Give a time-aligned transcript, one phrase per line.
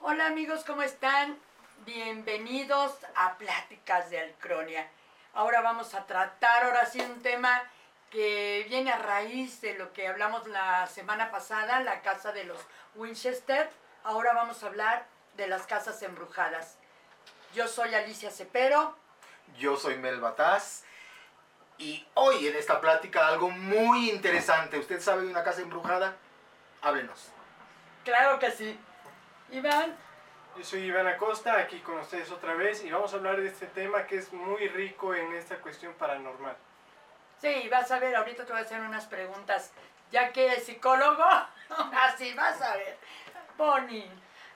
[0.00, 1.36] Hola amigos, ¿cómo están?
[1.84, 4.88] Bienvenidos a Pláticas de Alcronia.
[5.34, 7.62] Ahora vamos a tratar, ahora sí, un tema
[8.10, 12.58] que viene a raíz de lo que hablamos la semana pasada, la casa de los
[12.94, 13.68] Winchester.
[14.02, 15.06] Ahora vamos a hablar
[15.36, 16.78] de las casas embrujadas.
[17.54, 18.96] Yo soy Alicia Cepero.
[19.58, 20.85] Yo soy Mel Bataz.
[21.78, 24.78] Y hoy en esta plática algo muy interesante.
[24.78, 26.16] ¿Usted sabe de una casa embrujada?
[26.82, 27.32] Háblenos.
[28.04, 28.78] Claro que sí.
[29.50, 29.96] Iván.
[30.56, 33.66] Yo soy Iván Acosta, aquí con ustedes otra vez y vamos a hablar de este
[33.66, 36.56] tema que es muy rico en esta cuestión paranormal.
[37.40, 39.72] Sí, vas a ver, ahorita te voy a hacer unas preguntas.
[40.10, 41.24] Ya que eres psicólogo,
[42.02, 42.96] así vas a ver.
[43.58, 44.10] Bonnie.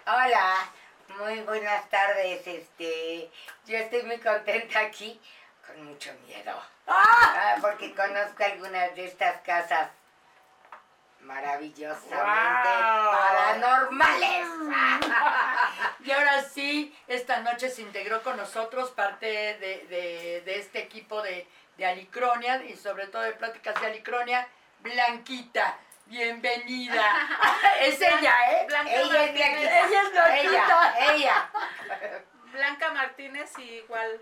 [0.06, 0.70] Hola,
[1.18, 2.46] muy buenas tardes.
[2.46, 3.30] Este,
[3.66, 5.20] yo estoy muy contenta aquí,
[5.66, 6.54] con mucho miedo.
[6.92, 9.88] Ah, porque conozco algunas de estas casas
[11.20, 13.10] maravillosamente Wow.
[13.12, 14.48] paranormales.
[16.02, 21.20] Y ahora sí, esta noche se integró con nosotros parte de, de- de este equipo
[21.22, 24.48] de, de Alicronia y sobre todo de Pláticas de Alicronia,
[24.80, 25.76] Blanquita.
[26.06, 27.04] Bienvenida.
[27.80, 28.64] es ella, ¿eh?
[28.66, 29.34] Blanca ella es Martínez.
[29.36, 29.86] Blanquita.
[29.86, 30.94] Ella es Blanquita.
[30.98, 31.50] Ella, ella.
[32.52, 34.20] Blanca Martínez y igual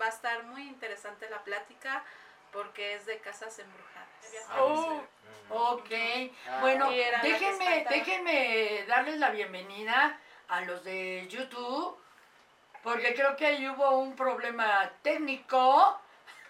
[0.00, 2.04] va a estar muy interesante la plática
[2.52, 4.08] porque es de casas embrujadas.
[4.58, 5.02] Oh,
[5.48, 5.90] ok.
[6.60, 11.96] Bueno, Y era la que déjenme, déjenme darles la bienvenida a los de YouTube,
[12.82, 16.00] porque creo que ahí hubo un problema técnico.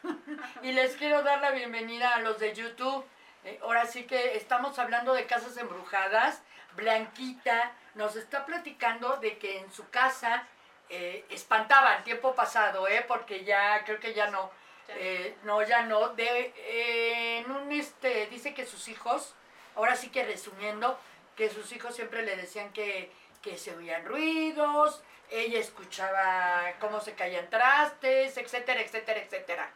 [0.62, 3.04] y les quiero dar la bienvenida a los de YouTube.
[3.44, 6.42] Eh, ahora sí que estamos hablando de casas embrujadas.
[6.76, 10.46] Blanquita nos está platicando de que en su casa
[10.91, 13.05] eh, espantaban tiempo pasado, ¿eh?
[13.06, 14.50] porque ya creo que ya no.
[14.88, 16.10] Eh, no, ya no.
[16.10, 19.34] De, eh, en un este, dice que sus hijos,
[19.77, 20.98] ahora sí que resumiendo,
[21.36, 27.14] que sus hijos siempre le decían que, que se oían ruidos, ella escuchaba cómo se
[27.14, 29.70] caían trastes, etcétera, etcétera, etcétera.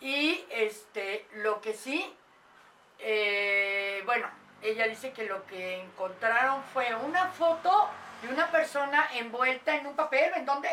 [0.00, 2.14] Y este, lo que sí,
[2.98, 4.30] eh, bueno,
[4.62, 7.88] ella dice que lo que encontraron fue una foto
[8.22, 10.68] de una persona envuelta en un papel, ¿en dónde?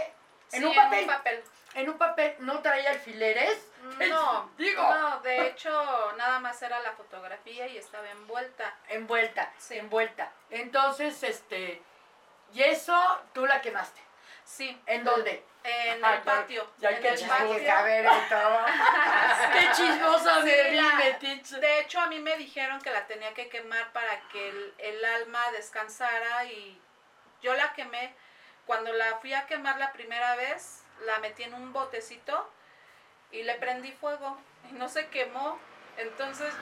[0.52, 1.06] En Sí, un papel.
[1.06, 1.44] papel.
[1.74, 3.68] En un papel, no traía alfileres.
[4.10, 4.82] No, Digo.
[4.84, 5.70] no, de hecho
[6.18, 8.76] nada más era la fotografía y estaba envuelta.
[8.90, 9.78] Envuelta, Sí.
[9.78, 10.32] envuelta.
[10.50, 11.82] Entonces, este,
[12.54, 12.96] y eso
[13.34, 14.02] tú la quemaste.
[14.44, 14.82] Sí.
[14.86, 15.44] ¿En dónde?
[15.64, 16.66] En Ajá, el patio.
[16.78, 17.80] Ya en que el chismosa.
[17.80, 18.06] A ver.
[19.54, 21.60] Qué chismosa Sí, de metiche.
[21.60, 25.04] De hecho, a mí me dijeron que la tenía que quemar para que el, el
[25.06, 26.82] alma descansara y
[27.42, 28.14] yo la quemé.
[28.66, 32.50] Cuando la fui a quemar la primera vez, la metí en un botecito
[33.32, 34.38] y le prendí fuego
[34.70, 35.60] y no se quemó.
[35.98, 36.54] Entonces,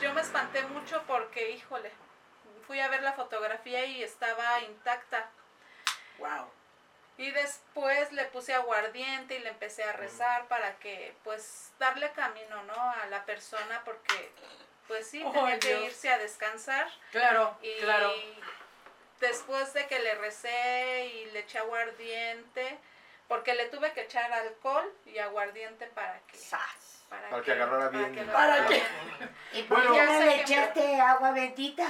[0.00, 1.90] yo me espanté mucho porque, híjole,
[2.66, 5.30] fui a ver la fotografía y estaba intacta.
[6.18, 6.50] Wow.
[7.18, 12.62] Y después le puse aguardiente y le empecé a rezar para que, pues, darle camino,
[12.64, 12.74] ¿no?
[12.74, 14.32] A la persona porque,
[14.88, 16.88] pues sí, Ay, tenía que irse a descansar.
[17.10, 18.12] Claro, Y claro.
[19.26, 22.78] Después de que le recé y le eché aguardiente,
[23.28, 26.36] porque le tuve que echar alcohol y aguardiente para que...
[26.36, 27.04] Sas.
[27.08, 28.14] Para que agarrara bien.
[28.14, 28.82] que ¿Para bien.
[29.52, 29.94] ¿Y por Bueno.
[29.94, 31.86] qué no le que- agua bendita?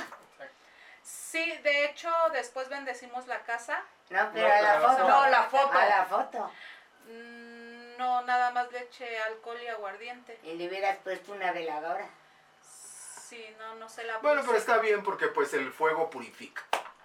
[1.03, 3.83] Sí, de hecho, después bendecimos la casa.
[4.11, 5.09] No, pero No, a la foto.
[5.09, 5.79] No, la foto.
[5.79, 6.53] A la foto.
[7.07, 10.39] Mm, No, nada más le eché alcohol y aguardiente.
[10.43, 12.07] Y le hubieras puesto una veladora.
[12.63, 14.49] Sí, no, no se la Bueno, puse.
[14.49, 16.63] pero está bien porque pues el fuego purifica.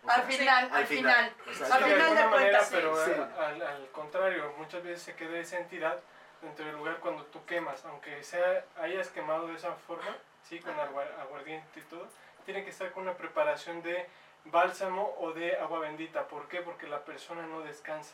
[0.07, 1.31] Al final, al al final.
[1.35, 1.35] final.
[1.49, 2.75] O sea, Al final de manera, cuentas, sí.
[2.75, 3.11] pero sí.
[3.11, 5.97] a- al, al contrario, muchas veces se queda esa entidad
[6.41, 10.79] dentro del lugar cuando tú quemas, aunque sea hayas quemado de esa forma, sí, con
[10.79, 12.07] agua- aguardiente y todo,
[12.45, 14.07] tiene que estar con una preparación de
[14.45, 16.27] bálsamo o de agua bendita.
[16.27, 16.61] ¿Por qué?
[16.61, 18.13] Porque la persona no descansa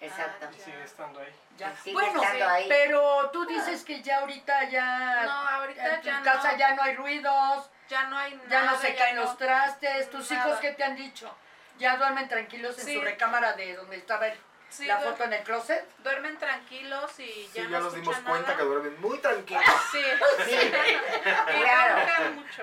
[0.00, 0.46] Exacto.
[0.48, 1.34] Ah, y sigue estando ahí.
[1.56, 1.74] Ya.
[1.76, 2.66] Sigue Bueno, estando sí, ahí.
[2.68, 6.58] pero tú dices que ya ahorita ya No, ahorita en tu ya casa no.
[6.58, 8.72] ya no hay ruidos, Ya no hay ya nada.
[8.72, 9.22] no se caen no.
[9.22, 10.46] los trastes, tus Nada.
[10.48, 11.34] hijos qué te han dicho?
[11.78, 12.94] Ya duermen tranquilos en Sí.
[12.94, 14.38] su recámara de donde estaba el-
[14.70, 15.82] Sí, la foto en el closet.
[16.00, 19.64] duermen tranquilos y Sí, ya ya, no nos dimos cuenta que duermen muy tranquilos.
[19.92, 20.02] Sí,
[20.44, 20.70] Sí,
[21.62, 21.94] claro.
[21.96, 22.62] roncan mucho.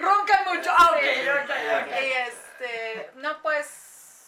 [0.00, 0.70] Roncan mucho.
[0.76, 1.28] Ah, ok, Sí.
[1.28, 1.50] ok,
[1.82, 2.02] ok.
[2.02, 3.66] Y este, no, pues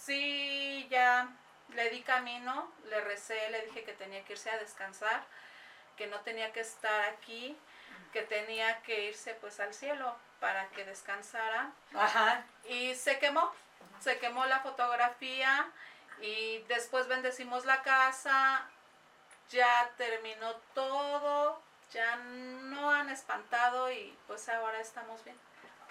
[0.04, 1.28] sí, ya
[1.74, 5.24] le di camino, le recé, le dije que tenía que irse a descansar,
[5.96, 7.56] que no tenía que estar aquí,
[8.12, 11.70] que tenía que irse pues al cielo para que descansara.
[11.94, 12.44] Ajá.
[12.68, 13.52] Y se quemó,
[14.00, 15.66] se quemó la fotografía
[16.20, 18.66] y después bendecimos la casa,
[19.50, 21.60] ya terminó todo,
[21.92, 25.36] ya no han espantado y pues ahora estamos bien.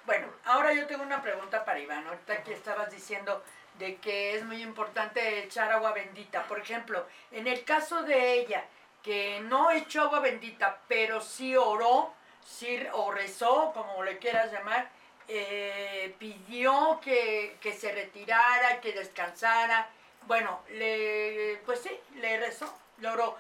[0.06, 2.06] Bueno, ahora yo tengo una pregunta para Iván.
[2.08, 3.44] Ahorita que estabas diciendo
[3.80, 6.44] de que es muy importante echar agua bendita.
[6.44, 8.64] Por ejemplo, en el caso de ella,
[9.06, 12.12] que no echó agua bendita, pero sí oró,
[12.44, 14.90] sí, o rezó, como le quieras llamar,
[15.28, 19.88] eh, pidió que, que se retirara, que descansara.
[20.24, 23.38] Bueno, le, pues sí, le rezó, le oró.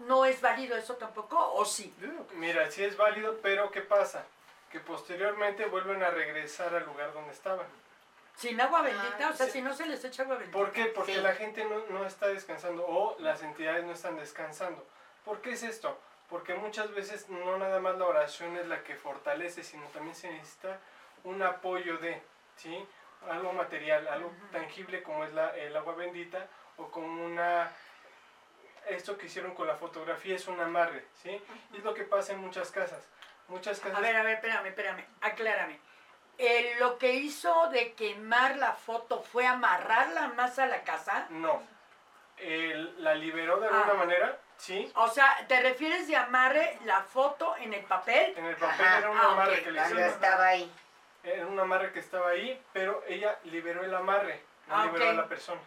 [0.00, 1.38] ¿No es válido eso tampoco?
[1.54, 1.94] ¿O sí?
[2.34, 4.26] Mira, sí es válido, pero ¿qué pasa?
[4.70, 7.66] Que posteriormente vuelven a regresar al lugar donde estaban.
[8.36, 9.52] Sin agua bendita, o sea, sí.
[9.52, 10.56] si no se les echa agua bendita.
[10.58, 10.86] ¿Por qué?
[10.86, 11.20] Porque Sí.
[11.20, 14.84] la gente no, no está descansando o las entidades no están descansando.
[15.24, 15.98] ¿Por qué es esto?
[16.28, 20.30] Porque muchas veces no nada más la oración es la que fortalece, sino también se
[20.30, 20.78] necesita
[21.24, 22.20] un apoyo de,
[22.56, 22.84] ¿sí?
[23.30, 26.48] Algo material, algo tangible como es la, el agua bendita
[26.78, 27.70] o como una...
[28.88, 31.40] Esto que hicieron con la fotografía es un amarre, ¿sí?
[31.72, 33.06] Y es lo que pasa en muchas casas.
[33.46, 33.98] Muchas casas...
[33.98, 35.78] A ver, a ver, espérame, espérame, aclárame.
[36.44, 41.26] Eh, lo que hizo de quemar la foto fue amarrarla más a la casa.
[41.30, 41.62] No.
[42.36, 43.94] El- la liberó de alguna Ah.
[43.94, 44.90] manera, ¿sí?
[44.96, 48.34] O sea, ¿te refieres de amarre la foto en el papel?
[48.36, 48.98] En el papel Ajá.
[48.98, 49.62] era un Ah, amarre ok.
[49.64, 50.02] que le hicieron.
[50.08, 50.72] estaba ahí.
[51.22, 55.12] Era un amarre que estaba ahí, pero ella liberó el amarre, no Ah, liberó a
[55.12, 55.60] la persona.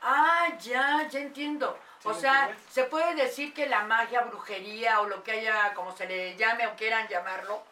[0.00, 1.78] Ah, ya, ya entiendo.
[1.98, 2.72] ¿Sí O sea, entiendes?
[2.72, 6.66] se puede decir que la magia, brujería o lo que haya, como se le llame
[6.66, 7.62] o quieran llamarlo,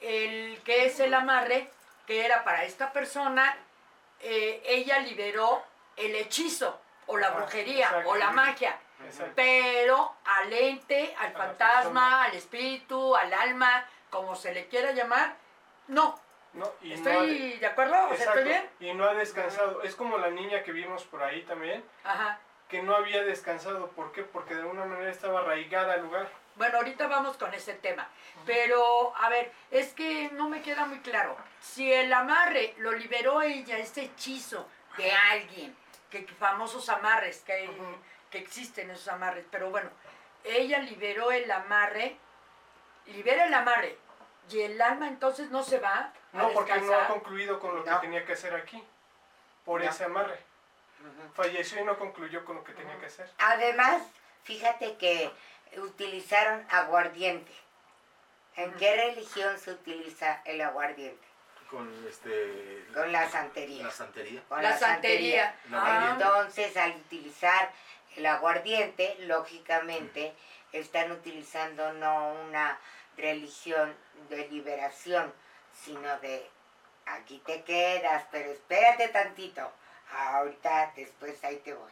[0.00, 1.70] el que es el amarre,
[2.06, 3.56] que era para esta persona,
[4.20, 5.62] eh, ella liberó
[5.96, 8.78] el hechizo o la Ajá, brujería o la magia.
[9.04, 9.32] Exacto.
[9.36, 15.34] Pero al ente, al fantasma, al espíritu, al alma, como se le quiera llamar,
[15.88, 16.20] no.
[16.52, 17.94] No, y no ha ¿Estoy de- de acuerdo?
[18.10, 18.68] ¿O sea, ¿Estoy bien?
[18.80, 19.82] Y no ha descansado.
[19.82, 22.38] Es como la niña que vimos por ahí también, Ajá.
[22.68, 23.88] que no había descansado.
[23.90, 24.22] ¿Por qué?
[24.24, 26.28] Porque de alguna manera estaba arraigada al lugar.
[26.60, 28.06] Bueno, ahorita vamos con ese tema.
[28.44, 31.34] Pero, a ver, es que no me queda muy claro.
[31.58, 34.68] Si el amarre lo liberó ella, este hechizo
[34.98, 35.74] de alguien,
[36.10, 37.70] que que famosos amarres, que,
[38.30, 39.88] que existen esos amarres, pero bueno,
[40.44, 42.18] ella liberó el amarre,
[43.06, 43.96] libera el amarre,
[44.50, 47.84] y el alma entonces no se va a No, porque no ha concluido con lo
[47.84, 48.84] que tenía que hacer aquí.
[49.64, 49.88] Por No.
[49.88, 50.38] ese amarre.
[51.32, 53.30] Falleció y no concluyó con lo que tenía que hacer.
[53.38, 54.02] Además,
[54.44, 55.32] fíjate que
[55.78, 57.52] utilizaron aguardiente.
[58.56, 61.26] ¿En qué religión se utiliza el aguardiente?
[61.70, 62.84] Con este.
[62.92, 63.84] Con la santería.
[63.84, 64.42] La santería.
[64.48, 65.54] Con La santería.
[65.72, 66.10] Ah.
[66.12, 67.70] Entonces, al utilizar
[68.16, 70.34] el aguardiente, lógicamente,
[70.72, 72.78] están utilizando no una
[73.16, 73.94] religión
[74.28, 75.32] de liberación,
[75.72, 76.48] sino de
[77.06, 79.70] aquí te quedas, pero espérate tantito.
[80.12, 81.90] Ahorita, después ahí te voy.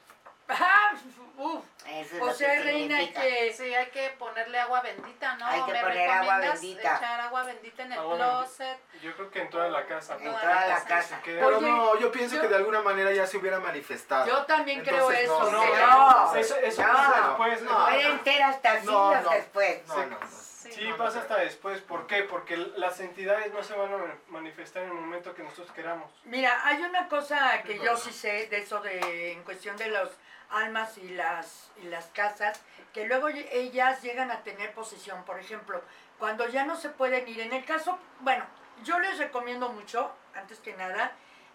[0.49, 0.93] Ah,
[1.37, 1.65] uf.
[1.87, 3.21] Eso es O sea, que reina, significa.
[3.23, 3.53] que...
[3.53, 5.47] Sí, hay que ponerle agua bendita, ¿no?
[5.47, 6.97] Hay que ¿Me poner agua bendita.
[6.97, 8.39] echar agua bendita en el Agua bendita.
[8.39, 8.79] closet?
[9.03, 10.17] Yo creo que en toda la casa.
[10.17, 11.21] En toda toda la la casa.
[11.23, 14.27] queda- Pero Oye, no, yo pienso yo- que de alguna manera ya se hubiera manifestado.
[14.27, 15.39] Yo también creo Entonces, eso.
[15.50, 16.35] no, No, no.
[16.37, 16.93] eso, eso No.
[16.93, 17.62] pasa después.
[17.62, 17.85] No.
[17.87, 19.31] Pueden ser hasta No, siglos no.
[19.31, 19.87] después.
[19.89, 20.27] No, no, no.
[20.29, 20.97] Sí, Sí, no.
[20.99, 21.81] pasa hasta después.
[21.81, 22.25] ¿Por qué?
[22.25, 23.99] Porque las entidades no se van a
[24.29, 26.11] manifestar en el momento que nosotros queramos.
[26.25, 30.11] Mira, hay una cosa que yo sí sé de eso de en cuestión de los
[30.50, 32.61] almas y las y las casas,
[32.93, 35.83] que luego ll- ellas llegan a tener posesión, por ejemplo,
[36.19, 37.41] cuando ya no se pueden ir.
[37.41, 38.45] En el caso, bueno,
[38.85, 41.12] yo les recomiendo mucho, antes que nada,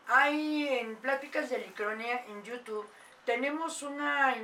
[0.08, 2.88] hay en Pláticas de Licronia en YouTube,
[3.26, 4.36] tenemos una,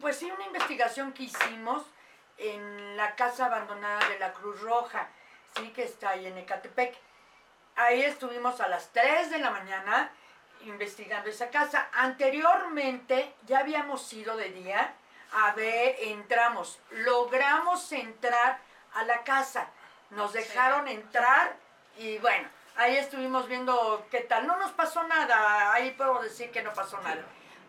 [0.00, 1.84] pues sí, una investigación que hicimos
[2.36, 5.08] en la casa abandonada de la Cruz Roja,
[5.56, 6.96] sí, que está ahí en Ecatepec.
[7.76, 10.10] Ahí estuvimos a las 3 de la mañana
[10.62, 11.88] investigando esa casa.
[11.92, 14.94] Anteriormente ya habíamos ido de día
[15.36, 18.58] a ver, entramos, logramos entrar
[18.94, 19.68] a la casa.
[20.10, 21.56] Nos dejaron entrar
[21.98, 24.46] y bueno, ahí estuvimos viendo qué tal.
[24.46, 27.22] No nos pasó nada, ahí puedo decir que no pasó nada.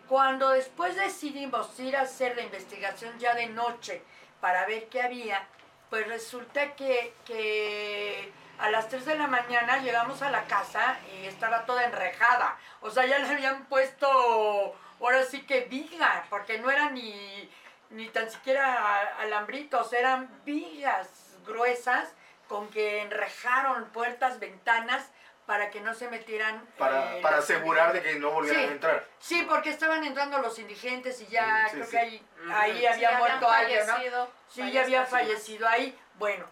[0.08, 4.02] Cuando después decidimos ir a hacer la investigación ya de noche
[4.40, 5.44] para ver qué había,
[5.90, 11.26] pues resulta que, que a las 3 de la mañana llegamos a la casa y
[11.26, 12.56] estaba toda enrejada.
[12.80, 17.50] O sea, ya le habían puesto, ahora sí que viga, porque no eran ni,
[17.90, 21.08] ni tan siquiera alambritos, eran vigas
[21.46, 22.12] gruesas
[22.48, 25.10] con que enrejaron puertas, ventanas
[25.46, 26.60] para que no se metieran.
[26.76, 28.68] Para, eh, para asegurar de que no volvieran Sí.
[28.68, 29.04] a entrar.
[29.20, 31.90] Sí, porque estaban entrando los indigentes y ya sí, creo sí.
[31.92, 34.28] que ahí, ahí Sí, había muerto alguien, ¿no?
[34.48, 35.96] Sí, ya había fallecido ahí.
[36.14, 36.46] Bueno,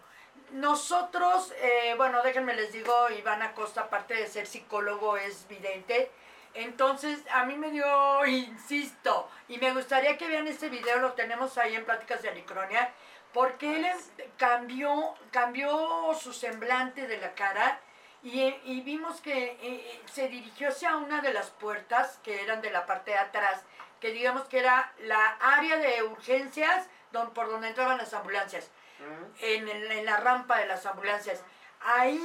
[0.51, 6.11] nosotros, eh, bueno, déjenme les digo, Iván Acosta, aparte de ser psicólogo, es vidente.
[6.53, 11.57] Entonces, a mí me dio, insisto, y me gustaría que vean este video, lo tenemos
[11.57, 12.91] ahí en Pláticas de Alicronia,
[13.33, 13.97] porque él em-
[14.37, 17.79] cambió, cambió su semblante de la cara
[18.23, 22.61] y, y vimos que eh, eh, se dirigió hacia una de las puertas que eran
[22.61, 23.61] de la parte de atrás,
[23.99, 28.71] que digamos que era la área de urgencias don- por donde entraban las ambulancias,
[29.41, 31.43] en, el- en la rampa de las ambulancias.
[31.81, 32.19] Ahí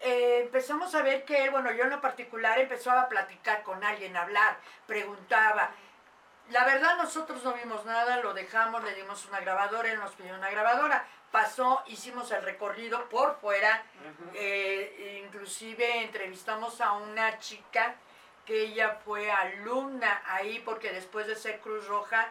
[0.00, 3.82] eh, empezamos a ver que él, bueno, yo en lo particular empezaba a platicar con
[3.82, 4.56] alguien, a hablar,
[4.86, 5.70] preguntaba.
[6.50, 10.34] La verdad nosotros no vimos nada, lo dejamos, le dimos una grabadora, él nos pidió
[10.34, 13.82] una grabadora, pasó, hicimos el recorrido por fuera,
[14.34, 17.94] eh, inclusive entrevistamos a una chica
[18.44, 22.28] que ella fue alumna ahí porque después de ser Cruz Roja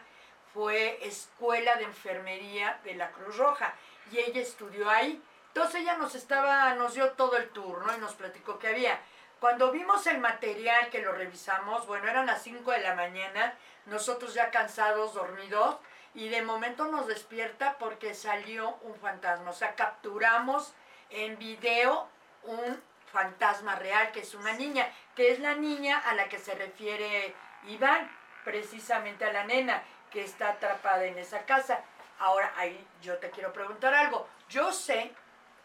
[0.56, 3.74] fue escuela de enfermería de la Cruz Roja
[4.10, 5.22] y ella estudió ahí.
[5.48, 8.98] Entonces ella nos estaba, nos dio todo el turno y nos platicó que había.
[9.42, 13.54] Cuando vimos el material que lo revisamos, bueno, eran las 5 de la mañana,
[13.86, 15.76] nosotros ya cansados, dormidos,
[16.14, 19.52] y de momento nos despierta porque salió un fantasma.
[19.52, 20.74] O sea, capturamos
[21.10, 22.08] en video
[22.44, 22.82] un
[23.12, 27.36] fantasma real, que es una niña, que es la niña a la que se refiere
[27.68, 28.10] Iván,
[28.46, 29.84] precisamente a la nena
[30.16, 31.82] que está atrapada en esa casa.
[32.20, 34.26] Ahora, ahí yo te quiero preguntar algo.
[34.48, 35.12] Yo sé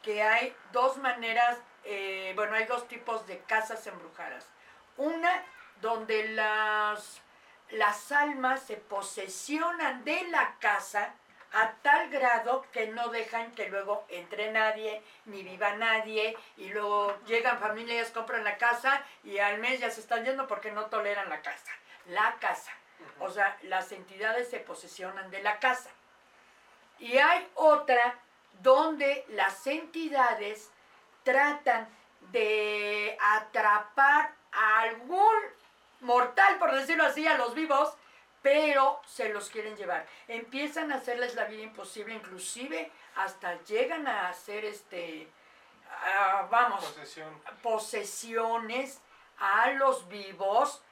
[0.03, 4.49] que hay dos maneras, eh, bueno, hay dos tipos de casas embrujadas.
[4.97, 5.45] Una
[5.81, 7.23] donde las,
[7.71, 11.15] las almas se posesionan de la casa
[11.53, 17.17] a tal grado que no dejan que luego entre nadie, ni viva nadie, y luego
[17.27, 21.29] llegan familias, compran la casa y al mes ya se están yendo porque no toleran
[21.29, 21.71] la casa.
[22.07, 22.73] La casa.
[23.19, 25.91] O sea, las entidades se posesionan de la casa.
[26.99, 28.19] Y hay otra
[28.61, 30.71] donde las entidades
[31.23, 31.89] tratan
[32.33, 35.39] de atrapar a algún
[36.01, 37.95] mortal, por decirlo así, a los vivos,
[38.43, 40.07] pero se los quieren llevar.
[40.29, 45.29] Empiezan a hacerles la vida imposible, inclusive hasta llegan a hacer este,
[45.91, 47.43] ah, vamos, Posesión.
[47.63, 49.01] posesiones
[49.39, 50.83] a los vivos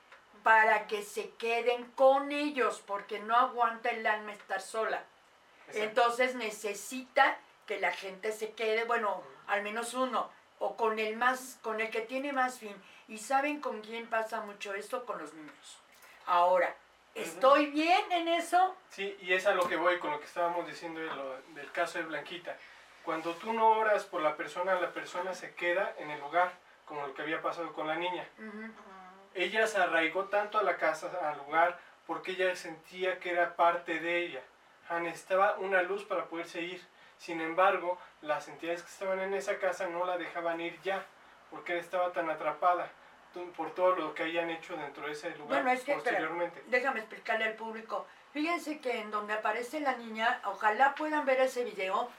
[0.42, 5.02] para que se queden con ellos, porque no aguanta el alma estar sola.
[5.68, 5.82] Exacto.
[5.84, 11.58] Entonces necesita que la gente se quede, bueno, al menos uno, o con el más,
[11.62, 12.74] con el que tiene más fin.
[13.08, 15.04] ¿Y saben con quién pasa mucho esto?
[15.06, 15.78] Con los niños.
[16.26, 16.74] Ahora,
[17.14, 18.74] ¿estoy bien en eso?
[18.90, 21.70] Sí, y es a lo que voy con lo que estábamos diciendo de lo- del
[21.72, 22.56] caso de Blanquita.
[23.04, 26.52] Cuando tú no oras por la persona, la persona se queda en el lugar,
[26.84, 28.26] como lo que había pasado con la niña.
[29.38, 34.00] Ella se arraigó tanto a la casa, al lugar, porque ella sentía que era parte
[34.00, 34.40] de ella.
[34.88, 36.82] Ah, Necesitaba una luz para poderse ir.
[37.18, 41.04] Sin embargo, las entidades que estaban en esa casa no la dejaban ir ya,
[41.50, 42.90] porque ella estaba tan atrapada
[43.56, 46.62] por todo lo que hayan hecho dentro de ese lugar Bueno, es que, espera, posteriormente.
[46.66, 48.06] déjame explicarle al público.
[48.32, 52.10] Fíjense que en donde aparece la niña, ojalá puedan ver ese video.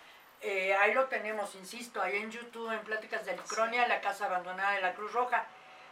[0.42, 4.72] eh, ahí lo tenemos, insisto, ahí en YouTube, en Pláticas de Licronia, la casa abandonada
[4.76, 5.46] de la Cruz Roja.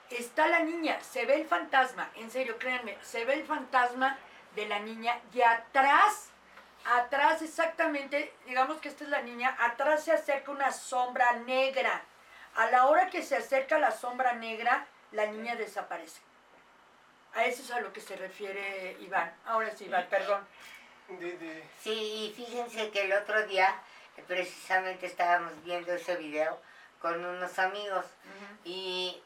[0.10, 4.18] Está la niña, se ve el fantasma, en serio, créanme, se ve el fantasma
[4.56, 6.30] de la niña y atrás,
[6.86, 12.02] atrás exactamente, digamos que esta es la niña, atrás se acerca una sombra negra.
[12.56, 16.22] A la hora que se acerca la sombra negra, la niña desaparece.
[17.36, 19.32] A eso es a lo que se refiere Iván.
[19.46, 20.48] Ahora sí, Iván, perdón.
[21.84, 23.76] Sí, y fíjense que el otro día
[24.26, 26.60] precisamente estábamos viendo ese video
[27.00, 28.06] con unos amigos
[28.66, 29.22] y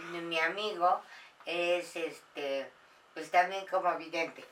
[0.00, 1.02] mi amigo
[1.46, 2.70] es este
[3.14, 4.44] pues también como vidente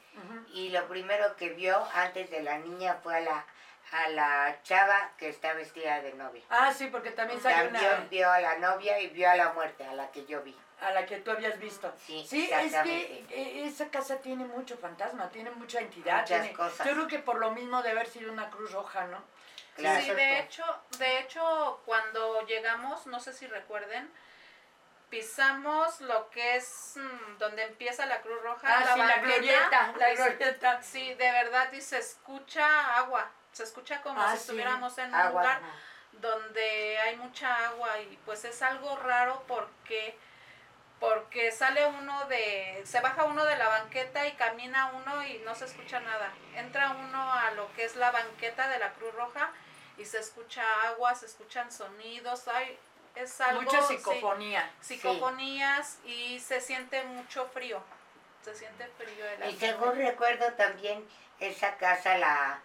[0.52, 3.46] y lo primero que vio antes de la niña fue a la
[3.90, 6.42] a la chava que está vestida de novia.
[6.50, 9.52] Ah, sí, porque también sale También una vio a la novia y vio a la
[9.54, 10.54] muerte, a la que yo vi.
[10.82, 11.90] a la que tú habías visto.
[12.06, 16.20] Sí, Sí, es que eh, esa casa tiene mucho fantasma, tiene mucha entidad.
[16.20, 16.86] Muchas tiene- cosas.
[16.86, 19.22] Yo creo que por lo mismo de haber sido una cruz roja, ¿no?
[19.76, 20.02] Claro.
[20.04, 20.64] Sí, de hecho,
[20.98, 24.10] de hecho, cuando llegamos, no sé si recuerden,
[25.10, 29.92] pisamos lo que es mm, donde empieza la Cruz Roja, Ah, sí, la banqueta, glorieta,
[29.98, 30.82] la glorieta.
[30.82, 34.42] Sí, de verdad, y se escucha agua, se escucha como Ah, si sí.
[34.42, 35.60] estuviéramos en un lugar
[36.12, 40.18] donde hay mucha agua y pues es algo raro porque
[41.00, 45.54] porque sale uno de se baja uno de la banqueta y camina uno y no
[45.54, 46.32] se escucha nada.
[46.56, 49.50] Entra uno a lo que es la banqueta de la Cruz Roja
[49.96, 52.76] y se escucha agua, se escuchan sonidos, hay
[53.18, 54.70] es algo Mucha sí, psicofonía.
[54.80, 57.80] psicofonías y se siente mucho frío.
[58.42, 59.66] Se siente frío el Y ambiente.
[59.66, 61.04] según recuerdo también
[61.40, 62.60] esa casa la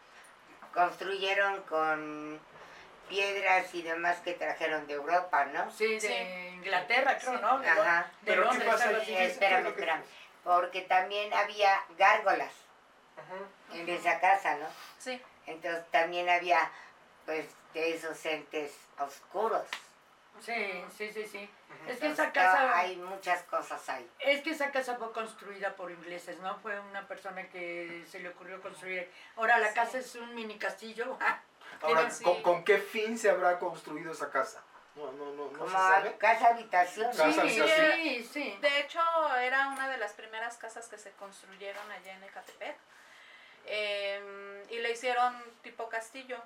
[0.74, 2.40] construyeron con
[3.10, 5.70] piedras y demás que trajeron de Europa, ¿no?
[5.72, 6.14] Sí, de Sí.
[6.56, 7.40] Inglaterra, creo, Sí.
[7.42, 7.60] ¿no?
[7.60, 8.12] De, Ajá.
[8.22, 8.98] de Pero ¿qué Londres, pasa aquí?
[9.02, 9.14] así.
[9.14, 10.04] Eh, espérame, espérame.
[10.44, 12.52] Porque también había gárgolas
[13.18, 13.78] Ajá.
[13.78, 14.68] en esa casa, ¿no?
[15.00, 15.22] Sí.
[15.48, 16.72] Entonces también había
[17.26, 19.64] pues de esos entes oscuros.
[20.42, 21.50] Sí, sí, sí, sí.
[21.88, 22.78] Es que esa casa...
[22.78, 24.10] hay muchas cosas ahí.
[24.20, 26.58] Es que esa casa fue construida por ingleses, ¿no?
[26.60, 29.10] Fue una persona que se le ocurrió construir.
[29.36, 29.76] Ahora la Sí.
[29.76, 31.18] casa es un mini castillo.
[31.82, 32.24] Ahora, Sí.
[32.24, 34.62] ¿con, con qué fin se habrá construido esa casa?
[34.96, 36.18] No, no, no, no Como se sabe.
[36.18, 37.08] casa habitación.
[37.08, 37.92] Casa Sí, habitación.
[38.04, 38.58] sí, sí.
[38.62, 39.00] De hecho,
[39.38, 42.76] era una de las primeras casas que se construyeron allá en Ecatepec.
[43.66, 46.38] Eh, y le hicieron tipo castillo.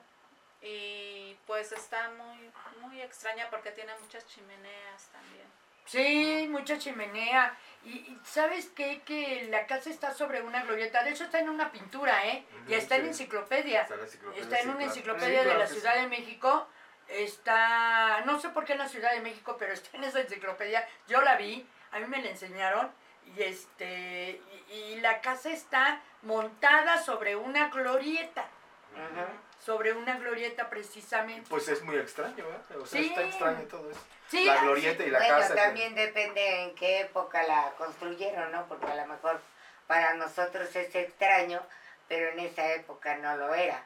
[0.61, 5.45] Y pues está muy, muy extraña porque tiene muchas chimeneas también.
[5.85, 7.57] Sí, mucha chimenea.
[7.85, 9.01] Y, y ¿sabes qué?
[9.03, 11.03] Que la casa está sobre una glorieta.
[11.03, 12.43] De hecho, está en una pintura, ¿eh?
[12.67, 13.81] Y está en enciclopedia.
[13.83, 15.67] Está en la enciclopedia, Está en sí, una enciclopedia Sí, de la.
[15.67, 16.67] Ciudad de México.
[17.07, 20.85] Está, no sé por qué en la Ciudad de México, pero está en esa enciclopedia.
[21.07, 22.91] Yo la vi, a mí me la enseñaron.
[23.37, 28.45] Y este, y, y la casa está montada sobre una glorieta.
[28.93, 29.25] Ujú.
[29.67, 31.49] Sobre una glorieta precisamente.
[31.49, 32.75] Pues es muy extraño, ¿eh?
[32.81, 33.07] O sea, Sí.
[33.09, 33.99] está extraño todo eso.
[34.29, 35.55] Sí, la ah, glorieta y la bueno, casa.
[35.55, 38.65] que- también depende en qué época la construyeron, ¿no?
[38.69, 39.41] Porque a lo mejor
[39.85, 41.61] para nosotros es extraño,
[42.07, 43.83] pero en esa época no lo era.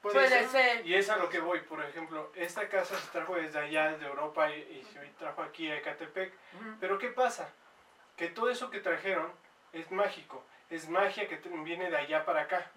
[0.00, 0.48] Puede Puede ser.
[0.48, 0.86] ser.
[0.86, 4.06] Y es a lo que voy, por ejemplo, esta casa se trajo desde allá, de
[4.06, 6.32] Europa, y, y se trajo aquí a Ecatepec.
[6.54, 6.76] Ujú.
[6.78, 7.48] Pero ¿qué pasa?
[8.16, 9.32] Que todo eso que trajeron
[9.72, 12.70] es mágico, es magia que viene de allá para acá.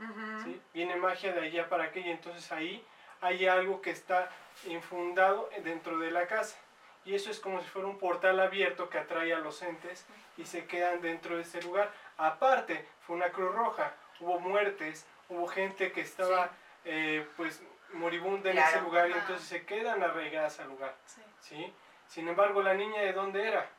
[0.73, 2.83] Viene magia de allá para acá y entonces ahí
[3.21, 4.29] hay algo que está
[4.65, 6.57] infundado dentro de la casa.
[7.05, 10.05] Y eso es como si fuera un portal abierto que atrae a los entes
[10.38, 11.91] y se quedan dentro de ese lugar.
[12.17, 16.51] Aparte, fue una cruz roja, hubo muertes, hubo gente que estaba
[16.85, 17.62] eh, pues
[17.93, 20.95] moribunda en ese lugar y entonces se quedan arraigadas al lugar.
[21.05, 21.21] Sí.
[21.41, 21.73] ¿sí?
[22.07, 23.69] Sin embargo, la niña de dónde era?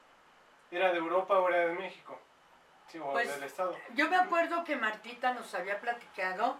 [0.70, 2.20] ¿Era de Europa o era de México?
[2.94, 3.76] Sí, o Pues, del Estado.
[3.94, 6.56] Yo me acuerdo que Martita nos había platicado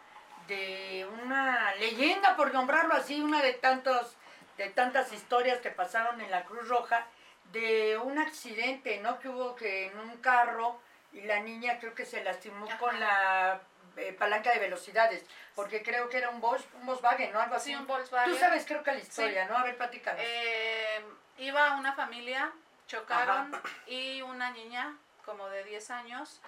[0.48, 4.16] de una leyenda, por nombrarlo así, una de tantos,
[4.58, 7.06] de tantas historias que pasaron en la Cruz Roja,
[7.52, 9.20] de un accidente, ¿no?
[9.20, 10.80] Que hubo que en un carro
[11.12, 12.78] y la niña creo que se lastimó Ajá.
[12.78, 13.60] con la
[13.97, 17.40] eh, palanca de velocidades, porque creo que era un, Bosch, un Volkswagen, ¿no?
[17.40, 17.70] Algo así.
[17.70, 18.32] Sí, un Volkswagen.
[18.32, 19.52] Tú sabes, creo que la historia, Sí.
[19.52, 19.58] ¿no?
[19.58, 20.20] A ver, platícanos.
[20.25, 21.00] Eh,
[21.38, 22.50] iba una familia,
[22.88, 23.52] chocaron
[23.86, 26.41] y una niña como de 10 años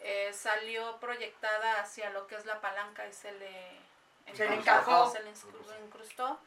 [0.00, 3.80] eh, salió proyectada hacia lo que es la palanca y se le,
[4.34, 5.10] Se le encajó.
[5.10, 6.38] se le incru- incrustó.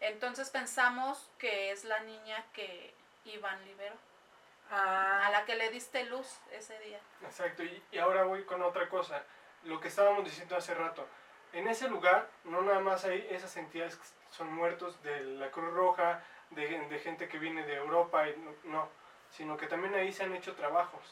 [0.00, 3.94] Entonces pensamos que es la niña que Iván liberó,
[4.70, 7.00] a Ah, la que le diste luz ese día.
[7.22, 9.22] Exacto, y, y ahora voy con otra cosa.
[9.64, 11.06] Lo que estábamos diciendo hace rato.
[11.52, 15.72] En ese lugar no nada más hay esas entidades que son muertos de la Cruz
[15.72, 18.88] Roja, de, de gente que viene de Europa, y no, no,
[19.30, 21.02] sino que también ahí se han hecho trabajos.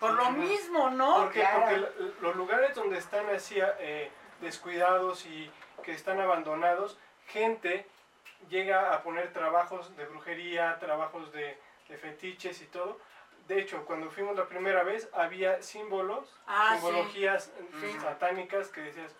[0.00, 1.22] por lo mismo, ¿no?
[1.22, 1.46] Porque
[2.20, 5.50] los lugares donde están así eh, descuidados y
[5.82, 7.86] que están abandonados, gente
[8.50, 12.98] llega a poner trabajos de brujería, trabajos de, de fetiches y todo.
[13.48, 17.92] De hecho, cuando fuimos la primera vez, había símbolos, Ah, simbologías Sí.
[18.00, 19.14] satánicas que decías,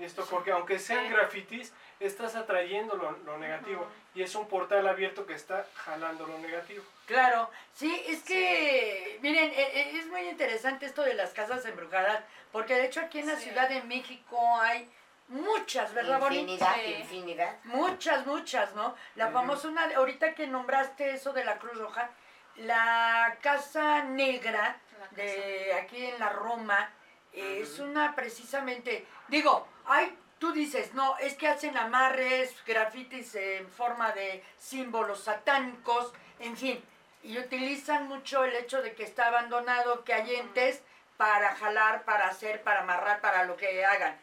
[0.00, 1.12] ¿y esto porque aunque sean Sí.
[1.12, 3.86] grafitis, estás atrayendo lo, lo negativo.
[4.14, 6.82] Y es un portal abierto que está jalando lo negativo.
[7.06, 12.24] Claro, sí, es que, miren, e- e- es muy interesante esto de las casas embrujadas,
[12.52, 13.44] porque de hecho aquí en la Sí.
[13.44, 14.90] Ciudad de México hay
[15.28, 16.40] muchas, ¿verdad, Bonnie?
[16.40, 16.94] Infinidad, Sí.
[17.00, 17.56] infinidad.
[17.64, 18.96] Muchas, muchas, ¿no?
[19.16, 19.34] La Ujú.
[19.34, 22.10] famosa, una, ahorita que nombraste eso de la Cruz Roja,
[22.56, 25.14] la Casa Negra La casa.
[25.22, 26.90] de aquí en la Roma
[27.32, 34.12] es una precisamente, digo, hay, tú dices, no, es que hacen amarres, grafitis en forma
[34.12, 36.82] de símbolos satánicos, en fin,
[37.22, 40.82] y utilizan mucho el hecho de que está abandonado, que hay entes
[41.16, 44.18] para jalar, para hacer, para amarrar, para lo que hagan.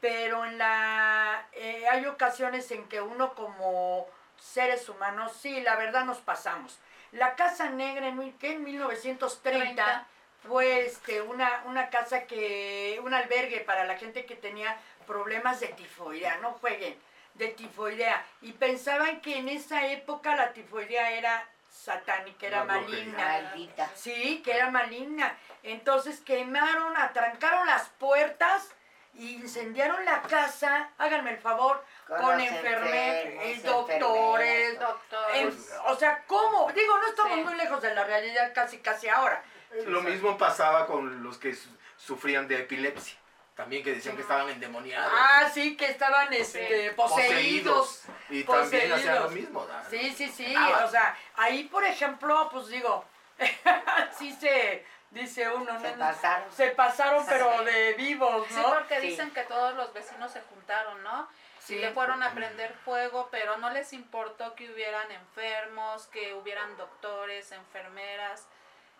[0.00, 4.06] Pero en la eh, hay ocasiones en que uno como
[4.38, 6.78] seres humanos, sí, la verdad nos pasamos.
[7.12, 8.52] La Casa Negra en, mil- ¿qué?
[8.52, 10.06] en 1930 30.
[10.46, 14.78] fue este, una, una casa que, un albergue para la gente que tenía
[15.12, 16.96] problemas de tifoidea, no jueguen,
[17.34, 18.24] de tifoidea.
[18.42, 23.18] Y pensaban que en esa época la tifoidea era satánica, era maligna.
[23.42, 23.90] Maldita.
[23.96, 25.36] Sí, que era maligna.
[25.64, 28.68] Entonces quemaron, atrancaron las puertas
[29.14, 34.78] y incendiaron la casa, háganme el favor, Con con, enfermeros, enfermos, enfermeros, enfermeras.
[34.80, 35.34] Doctor.
[35.34, 36.70] en- o sea, ¿cómo?
[36.72, 37.44] Digo, no estamos Sí.
[37.44, 39.42] muy lejos de la realidad casi casi ahora.
[39.86, 43.18] Lo mismo pasaba con los que su- sufrían de epilepsia.
[43.58, 45.12] También que decían que estaban endemoniados.
[45.12, 48.02] Ah, sí, que estaban este, poseídos.
[48.30, 49.66] Y también hacían lo mismo.
[49.66, 49.84] ¿verdad?
[49.90, 50.54] Sí, sí, sí.
[50.56, 53.04] Ah, O sea, ahí, por ejemplo, pues digo,
[54.16, 55.80] sí se, dice uno.
[55.80, 55.98] Se ¿no?
[55.98, 56.52] pasaron.
[56.52, 58.74] Se pasaron, pero de vivos, Sí, ¿no?
[58.74, 59.08] porque Sí.
[59.08, 61.28] dicen que todos los vecinos se juntaron, ¿no?
[61.58, 61.74] Sí.
[61.74, 66.76] Y le fueron a prender fuego, pero no les importó que hubieran enfermos, que hubieran
[66.76, 68.46] doctores, enfermeras.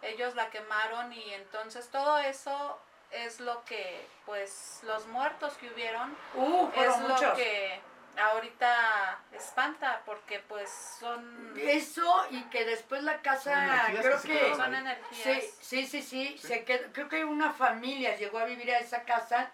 [0.03, 6.17] Ellos la quemaron y entonces todo eso es lo que, pues, los muertos que hubieron
[6.35, 7.35] Uh, es lo muchos.
[7.37, 7.81] que
[8.21, 10.69] ahorita espanta, porque pues
[10.99, 15.23] son, Eso y que después la casa, creo que son energías.
[15.23, 16.49] Sí, sí, sí, sí, Sí.
[16.49, 19.53] se quedó- creo que una familia llegó a vivir a esa casa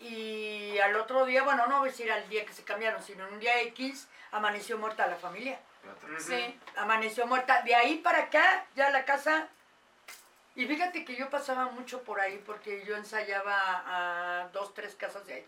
[0.00, 3.26] y al otro día, bueno, no voy a decir al día que se cambiaron, sino
[3.26, 5.58] en un día X, amaneció muerta la familia.
[6.18, 7.62] Sí, Amaneció muerta.
[7.62, 9.48] De ahí para acá, ya la casa...
[10.56, 13.54] Y fíjate que yo pasaba mucho por ahí porque yo ensayaba
[13.86, 15.46] a dos, tres casas de ahí.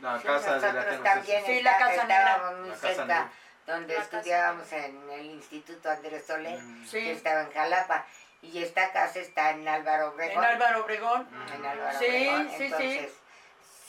[0.00, 2.52] La Sí, casa de la que también Sí, está- la casa negra.
[2.58, 3.30] muy La casa negra.
[3.66, 6.82] donde La casa estudiábamos en el Instituto Andrés Soler, Mm.
[6.82, 8.06] que Sí, estaba en Jalapa.
[8.42, 10.44] Y esta casa está en Álvaro en Obregón.
[10.44, 11.28] Álvaro Obregón.
[11.54, 12.48] En Álvaro Sí, Obregón.
[12.50, 12.64] sí, sí.
[12.64, 13.12] Entonces,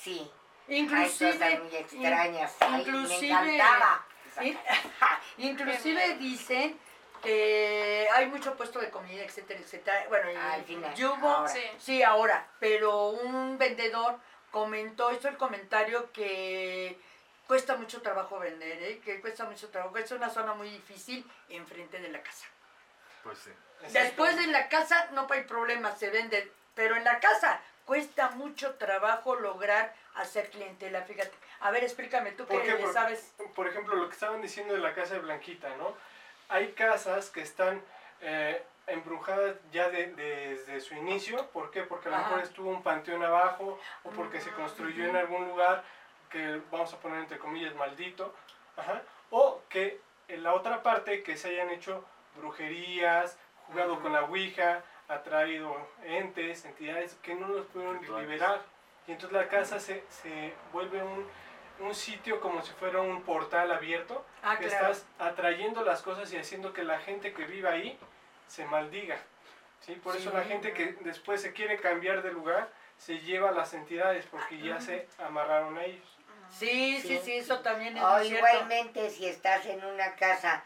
[0.02, 0.32] sí.
[0.68, 1.32] hay Inclusive...
[1.34, 2.52] cosas muy extrañas.
[2.62, 4.06] in- Ay, inclusive- me encantaba.
[4.42, 4.60] In-
[5.38, 6.80] Inclusive dicen
[7.22, 10.06] que hay mucho puesto de comida, etcétera, etcétera.
[10.10, 11.48] Bueno, y, Al final, y hubo, ahora.
[11.50, 11.64] sí.
[11.80, 14.18] sí, ahora, pero un vendedor
[14.52, 17.00] comentó, hizo el comentario que
[17.48, 19.00] cuesta mucho trabajo vender, ¿eh?
[19.04, 22.46] que cuesta mucho trabajo, es una zona muy difícil enfrente de la casa.
[23.24, 23.52] Pues sí.
[23.92, 28.76] Después de la casa no hay problema, se vende, pero en la casa cuesta mucho
[28.76, 31.32] trabajo lograr hacer clientela, fíjate.
[31.62, 32.74] A ver, explícame, tú ¿Por que qué?
[32.76, 33.34] le Por- sabes.
[33.56, 35.96] Por ejemplo, lo que estaban diciendo de la casa de Blanquita, ¿no?
[36.50, 37.82] Hay casas que están
[38.22, 41.48] eh, embrujadas ya de- desde su inicio.
[41.52, 41.84] ¿Por qué?
[41.84, 42.30] Porque a lo Ajá.
[42.30, 45.84] mejor estuvo un panteón abajo o porque se construyó en algún lugar
[46.30, 48.34] que vamos a poner entre comillas maldito.
[48.76, 49.02] Ajá.
[49.30, 52.04] O que en la otra parte que se hayan hecho
[52.36, 58.62] brujerías, jugado con la Ouija, atraído entes, entidades que no los pudieron liberar.
[59.08, 61.28] Y entonces la casa se, se vuelve un,
[61.80, 64.92] un sitio como si fuera un portal abierto, Ah, que claro.
[64.92, 67.98] estás atrayendo las cosas y haciendo que la gente que viva ahí
[68.48, 69.18] se maldiga.
[69.82, 69.96] ¿sí?
[69.96, 73.74] Por eso la gente que después se quiere cambiar de lugar se lleva a las
[73.74, 76.06] entidades porque ya se amarraron a ellos.
[76.50, 77.22] Sí, sí, Sí.
[77.24, 78.48] sí, eso también es O muy cierto.
[78.48, 80.64] igualmente si estás en una casa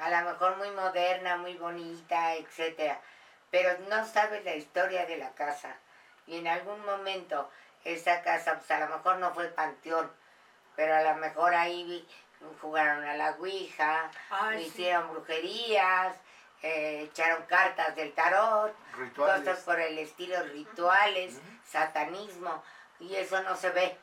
[0.00, 3.00] a lo mejor muy moderna, muy bonita, etcétera,
[3.50, 5.76] pero no sabes la historia de la casa
[6.26, 7.48] y en algún momento
[7.84, 10.10] esa casa, pues a lo mejor no fue panteón,
[10.76, 12.08] pero a lo mejor ahí vi-
[12.60, 14.68] jugaron a la ouija, Ay, sí.
[14.68, 16.14] hicieron brujerías,
[16.62, 18.74] eh, echaron cartas del tarot,
[19.16, 22.62] cosas por el estilo, rituales, satanismo,
[23.00, 23.96] y eso no se ve,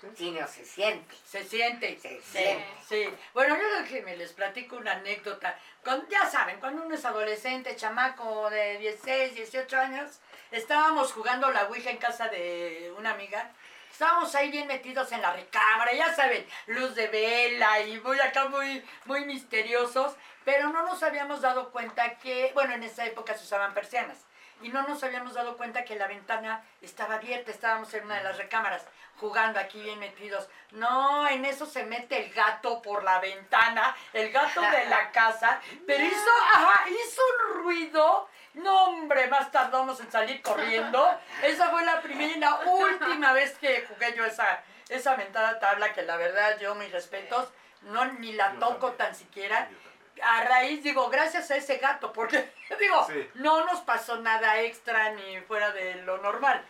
[0.00, 0.06] Sí.
[0.16, 1.14] sino se siente.
[1.26, 1.98] Se siente.
[1.98, 2.64] Se siente.
[2.88, 3.08] sí.
[3.34, 5.58] Bueno, yo déjenme les platico una anécdota.
[5.82, 10.20] Cuando, ya saben, cuando uno es adolescente, chamaco de 16, 18 años,
[10.52, 13.50] estábamos jugando la Ouija en casa de una amiga.
[13.98, 18.44] Estábamos ahí bien metidos en la recámara, ya saben, luz de vela y muy acá
[18.44, 23.42] muy, muy misteriosos, pero no nos habíamos dado cuenta que, bueno, en esa época se
[23.42, 24.18] usaban persianas,
[24.62, 28.22] y no nos habíamos dado cuenta que la ventana estaba abierta, estábamos en una de
[28.22, 28.86] las recámaras
[29.18, 30.48] jugando aquí bien metidos.
[30.72, 35.60] No, en eso se mete el gato por la ventana, el gato de la casa,
[35.86, 38.28] pero hizo, ajá, hizo un ruido.
[38.54, 41.08] No, hombre, más tardamos en salir corriendo.
[41.42, 45.92] Esa fue la primera y la última vez que jugué yo esa, esa mentada tabla,
[45.92, 47.48] que la verdad yo mis respetos,
[47.82, 48.96] no ni la Yo toco también.
[48.96, 49.68] tan siquiera.
[50.20, 53.30] A raíz, digo, gracias a ese gato, porque digo, Sí.
[53.34, 56.64] no nos pasó nada extra ni fuera de lo normal.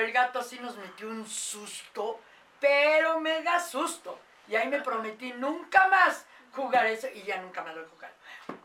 [0.00, 2.20] El gato sí nos metió un susto,
[2.60, 4.18] pero mega susto.
[4.48, 8.14] Y ahí me prometí nunca más jugar eso y ya nunca más lo he jugado.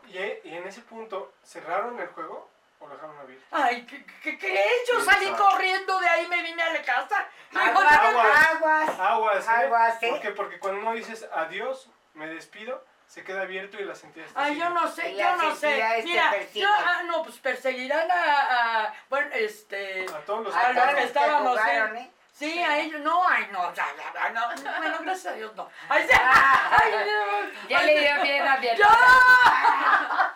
[0.08, 3.44] Y, e- y en ese punto, ¿cerraron el juego o lo dejaron abierto?
[3.50, 4.88] Ay, ¿qué, qué crees?
[4.90, 5.48] Yo salí exacto.
[5.48, 7.28] corriendo de ahí, me vine a la casa.
[7.54, 8.48] Aguas, "No, Aguas.
[8.50, 8.98] aguas.
[9.00, 9.50] Aguas, ¿eh?
[9.50, 10.10] Aguas, ¿eh?
[10.10, 10.30] ¿Por qué?
[10.32, 14.58] Porque cuando no dices adiós, me despido, se queda abierto y las entidades te Ay,
[14.58, 15.68] yo no sé, Y yo las no sé.
[15.70, 16.62] entidades te Mira, persiguen.
[16.68, 20.72] yo, ah, no, pues perseguirán a, a- bueno, este, A todos los que no, A
[20.72, 22.00] que los que estábamos, jugaron, ¿eh?
[22.02, 22.10] ¿eh?
[22.32, 25.54] Sí, a ellos, no, ay, no, ya, ya, ya, no, no, bueno, gracias a Dios,
[25.56, 25.70] no.
[25.88, 26.78] Ay, sí, Ah.
[26.82, 28.74] ay, Dios, Ya ay, le dio miedo a hermana.
[28.76, 30.34] ¡Ya!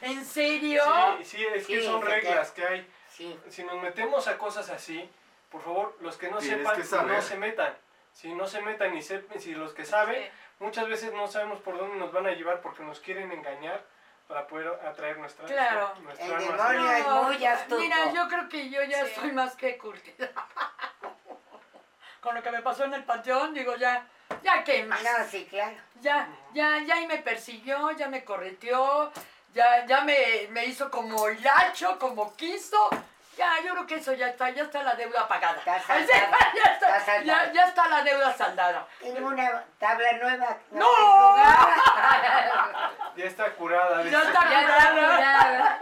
[0.00, 0.82] ¿En serio?
[1.18, 2.92] Sí, sí, es que Sí, son se reglas que hay.
[3.08, 3.38] Sí.
[3.50, 5.08] Si nos metemos a cosas así,
[5.50, 7.16] por favor, los que no Tienes sepan, que saber.
[7.16, 7.76] no se metan.
[8.12, 10.30] Si no se metan y sepan, si los que saben, Sí.
[10.62, 13.84] Muchas veces no sabemos por dónde nos van a llevar porque nos quieren engañar
[14.28, 15.92] para poder atraer nuestra, Claro.
[16.02, 17.80] nuestra El alma demonio es muy astuto.
[17.80, 19.10] Mira, yo creo que yo ya Sí.
[19.12, 20.30] estoy más que curtida.
[22.20, 24.06] Con lo que me pasó en el panteón, digo, ya,
[24.42, 25.02] ya qué más.
[25.02, 25.74] No, sí, claro.
[26.00, 29.10] Ya, ya, ya y me persiguió, ya me correteó,
[29.52, 32.88] ya, ya me, me hizo como hilacho, como quiso.
[33.36, 35.56] Ya, yo creo que eso ya está, ya está la deuda pagada.
[35.58, 38.86] Está Ay, saldada, sí, ya, está, ya, ya está la deuda saldada.
[39.00, 40.58] Tengo una tabla nueva.
[40.70, 40.86] ¡No!
[40.86, 42.90] arrugada.
[43.14, 43.98] Ya está curada.
[43.98, 44.16] Ya dice.
[44.16, 45.78] está Ya está curada.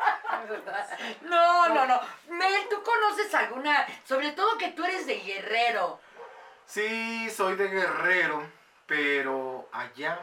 [0.49, 0.89] curada.
[1.23, 2.01] No, no, no.
[2.29, 3.87] Mel, ¿tú conoces alguna?
[4.05, 6.01] Sobre todo que tú eres de Guerrero.
[6.67, 8.43] Sí, soy de Guerrero,
[8.87, 10.19] pero allá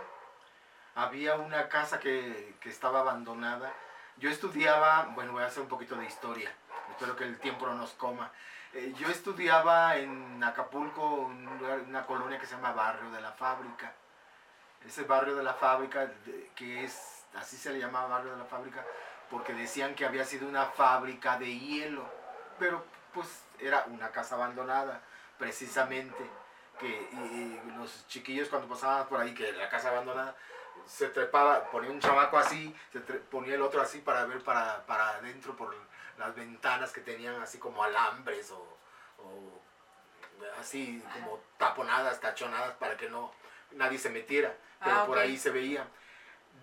[0.96, 3.72] había una casa que, que estaba abandonada.
[4.18, 6.52] Yo estudiaba, bueno, voy a hacer un poquito de historia,
[6.92, 8.32] espero que el tiempo no nos coma.
[8.74, 11.32] Eh, yo estudiaba en Acapulco,
[11.88, 13.94] una colonia que se llama Barrio de la Fábrica.
[14.86, 16.10] Ese barrio de la fábrica,
[16.56, 18.86] que es, así se le llamaba Barrio de la Fábrica,
[19.30, 22.06] porque decían que había sido una fábrica de hielo,
[22.60, 25.02] pero pues era una casa abandonada,
[25.38, 26.30] precisamente,
[26.80, 30.36] que y los chiquillos cuando pasaban por ahí, que la casa abandonada,
[30.86, 34.86] se trepaba, ponía un chamaco así, se tre- ponía el otro así para ver para,
[34.86, 35.76] para adentro por
[36.18, 38.78] las ventanas que tenían así como alambres o,
[39.20, 39.62] o
[40.60, 43.32] así como taponadas, tachonadas para que no
[43.72, 45.24] nadie se metiera, pero Ah, por ok.
[45.24, 45.88] ahí se veía.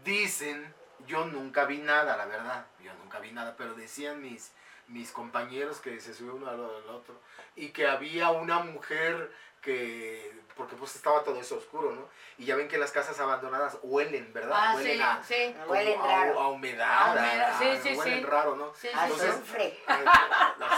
[0.04, 0.74] Dicen,
[1.06, 4.52] yo nunca vi nada, la verdad, yo nunca vi nada, pero decían mis,
[4.88, 7.20] mis compañeros que se subió uno al, al otro
[7.56, 9.32] y que había una mujer
[9.64, 12.06] que, porque pues estaba todo eso oscuro, ¿no?
[12.36, 14.52] Y ya ven que las casas abandonadas huelen, ¿verdad?
[14.54, 15.56] Ah, huelen sí, a, sí.
[15.66, 16.40] Huelen a- raro.
[16.40, 18.24] a humedad, A humedad, a- sí, a- sí, huelen sí.
[18.26, 18.74] raro, ¿no?
[18.74, 19.34] Sí, sí, Entonces,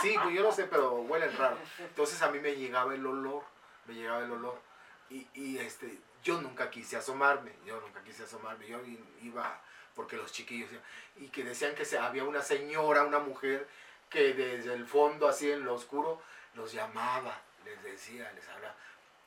[0.02, 1.56] Sí, pues yo no sé, pero huelen raro.
[1.78, 3.42] Entonces a mí me llegaba el olor,
[3.86, 4.58] me llegaba el olor.
[5.10, 8.66] Y, y, este, yo nunca quise asomarme, yo nunca quise asomarme.
[8.68, 8.78] Yo
[9.22, 9.60] iba,
[9.94, 10.70] porque los chiquillos,
[11.16, 13.66] y que decían que se, había una señora, una mujer,
[14.10, 16.20] que desde el fondo, así en lo oscuro,
[16.54, 18.74] los llamaba, les decía, les hablaba.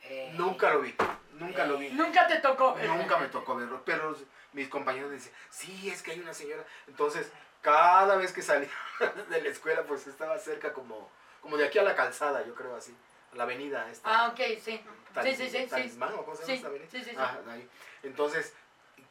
[0.04, 0.96] Eh, Nunca lo vi,
[1.34, 1.90] nunca lo vi.
[1.90, 2.76] Nunca te tocó.
[2.78, 4.16] Nunca me tocó verlo, pero
[4.54, 6.64] mis compañeros decían, sí, es que hay una señora.
[6.88, 7.30] Entonces,
[7.62, 8.70] cada vez que salía
[9.30, 11.10] de la escuela, pues estaba cerca como,
[11.42, 12.96] como de aquí a la calzada, yo creo así,
[13.34, 14.10] a la avenida esta.
[14.10, 14.82] Ah, ok, sí.
[15.24, 15.68] Sí, sí, sí, sí.
[15.68, 16.90] Talismán, ¿o cómo se llama Sí, esta avenida?
[16.92, 17.16] sí, sí, sí.
[17.20, 17.68] Ah, ahí.
[18.04, 18.54] Entonces,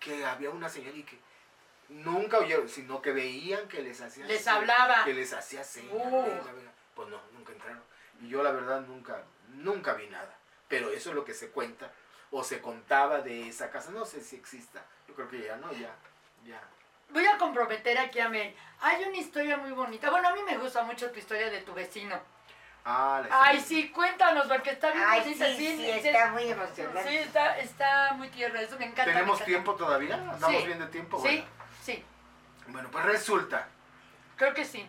[0.01, 1.19] que había una señora y que
[1.88, 5.05] nunca oyeron, sino que veían que les hacía Les señas, hablaba.
[5.05, 5.93] Que les hacía señas.
[5.93, 6.25] Uh.
[6.95, 7.83] Pues no, nunca entraron.
[8.21, 9.23] Y yo la verdad nunca,
[9.55, 10.35] nunca vi nada.
[10.69, 11.91] Pero eso es lo que se cuenta
[12.31, 13.91] o se contaba de esa casa.
[13.91, 14.83] No sé si exista.
[15.07, 15.95] Yo creo que ya no, ya,
[16.45, 16.61] ya.
[17.11, 18.55] Voy a comprometer aquí a Mel.
[18.81, 20.11] Hay una historia muy bonita.
[20.11, 22.21] Bueno, a mí me gusta mucho tu historia de tu vecino.
[22.85, 27.09] Ah, la Ay, sí, cuéntanos, porque está bien Ay, sí, sí, está muy emocionante.
[27.09, 28.61] Sí, está, está muy tierna.
[28.61, 29.13] Eso me encanta.
[29.13, 30.15] ¿Tenemos tiempo todavía?
[30.15, 30.67] ¿Andamos Sí.
[30.67, 31.19] bien de tiempo?
[31.21, 31.45] Sí, Bueno.
[31.83, 32.05] sí,
[32.69, 33.69] Bueno, pues resulta.
[34.37, 34.89] creo que sí.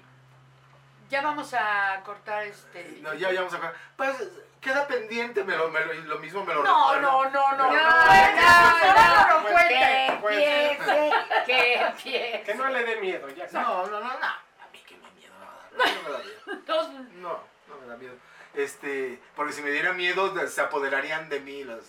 [1.10, 3.00] Ya vamos a cortar este.
[3.02, 4.16] No, ya, ya vamos a Pues
[4.62, 7.02] queda pendiente, me lo, me lo, lo mismo me lo No, recuerda.
[7.02, 7.58] no, no, no.
[7.58, 11.12] No, No, no, no, no, Que empiece,
[11.46, 12.44] que empiece.
[12.44, 13.48] Que no le dé miedo, ya.
[13.52, 14.26] No, no, no, no.
[14.28, 15.72] A mí que me miedo dar.
[15.96, 17.10] No me da miedo.
[17.16, 18.14] No, no me da miedo.
[18.54, 21.84] Este, porque si me diera miedo, se apoderarían de mí los.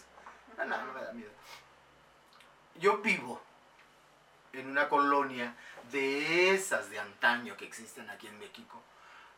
[0.56, 1.30] No, no, no me da miedo.
[2.76, 3.40] Yo vivo
[4.52, 5.54] en una colonia
[5.92, 8.82] de esas de antaño que existen aquí en México,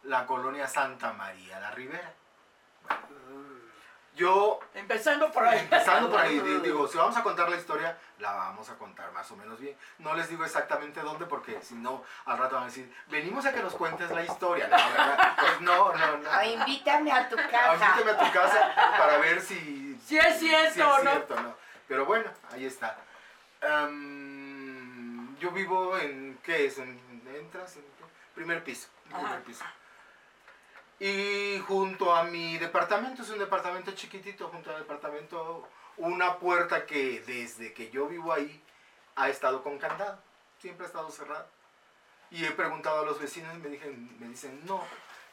[0.04, 2.12] la colonia Santa María la Ribera.
[4.14, 5.60] Yo empezando por ahí.
[5.60, 9.10] Empezando por ahí, di- digo, si vamos a contar la historia, la vamos a contar
[9.12, 9.74] más o menos bien.
[10.00, 13.54] No les digo exactamente dónde, porque si no, al rato van a decir, venimos a
[13.54, 14.68] que nos cuentes la historia.
[14.68, 16.30] La verdad, pues no, no, no.
[16.30, 17.72] O invítame a tu casa.
[17.86, 21.10] Invítame a tu casa para ver si, Si es cierto si es o no.
[21.10, 21.56] cierto, ¿no?
[21.88, 22.98] Pero bueno, ahí está.
[23.62, 26.76] Am, yo vivo en, ¿qué es?
[26.76, 27.00] En-
[27.34, 27.76] ¿Entras?
[27.76, 27.84] En,
[28.34, 28.88] primer piso.
[29.04, 29.38] Primer Ajá.
[29.40, 29.64] piso.
[31.02, 37.20] Y junto a mi departamento, es un departamento chiquitito, junto al departamento, una puerta que
[37.26, 38.62] desde que yo vivo ahí
[39.16, 40.22] ha estado con candado,
[40.60, 41.48] siempre ha estado cerrada.
[42.30, 44.80] Y he preguntado a los vecinos y me, dicen, me dicen, no,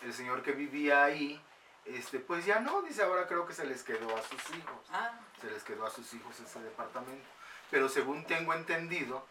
[0.02, 1.40] el señor que vivía ahí,
[1.86, 5.20] este, pues ya no, dice, ahora creo que se les quedó a sus hijos, Ah,
[5.40, 7.30] se les quedó a sus hijos ese departamento.
[7.70, 9.24] Pero según tengo entendido,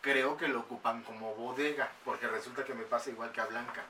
[0.00, 3.82] creo que lo ocupan como bodega, porque resulta que me pasa igual que a Blanca.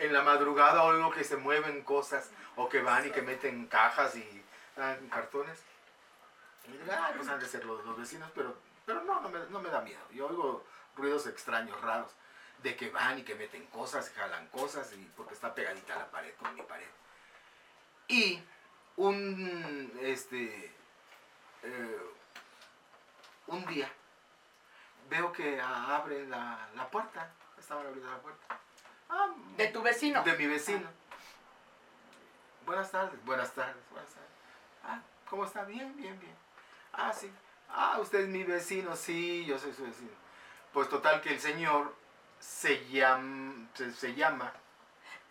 [0.00, 4.16] En la madrugada oigo que se mueven cosas, o que van y que meten cajas
[4.16, 4.42] y
[4.78, 5.62] ah, cartones.
[6.66, 9.82] Y digo, ah, pues han de ser los, vecinos, pero, pero no, no me, da
[9.82, 10.00] miedo.
[10.10, 10.64] Yo oigo
[10.96, 12.12] ruidos extraños, raros,
[12.62, 16.34] de que van y que meten cosas, jalan cosas, y porque está pegadita la pared
[16.36, 16.88] con mi pared.
[18.08, 18.42] Y
[18.96, 20.74] un, este,
[21.62, 22.00] eh,
[23.48, 23.92] un día
[25.10, 28.60] veo que ah, abre la, la puerta, estaban abriendo la puerta.
[29.10, 30.22] Ah, de tu vecino.
[30.22, 30.88] de mi vecino.
[32.64, 34.30] Buenas tardes, buenas tardes, buenas tardes.
[34.84, 35.64] Ah, ¿cómo está?
[35.64, 36.34] Bien, bien, bien.
[36.92, 37.30] Ah, sí.
[37.68, 40.10] Ah, usted es mi vecino, sí, yo soy su vecino.
[40.72, 41.94] Pues total que el señor
[42.38, 44.52] se llama, se, se llama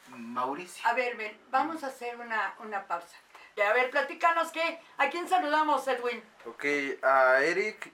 [0.09, 0.85] Mauricio.
[0.87, 3.15] A ver, ven, vamos a hacer una, una pausa.
[3.65, 4.79] A ver, platícanos qué.
[4.97, 6.23] ¿A quién saludamos, Edwin?
[6.45, 6.65] Ok,
[7.03, 7.93] a Eric,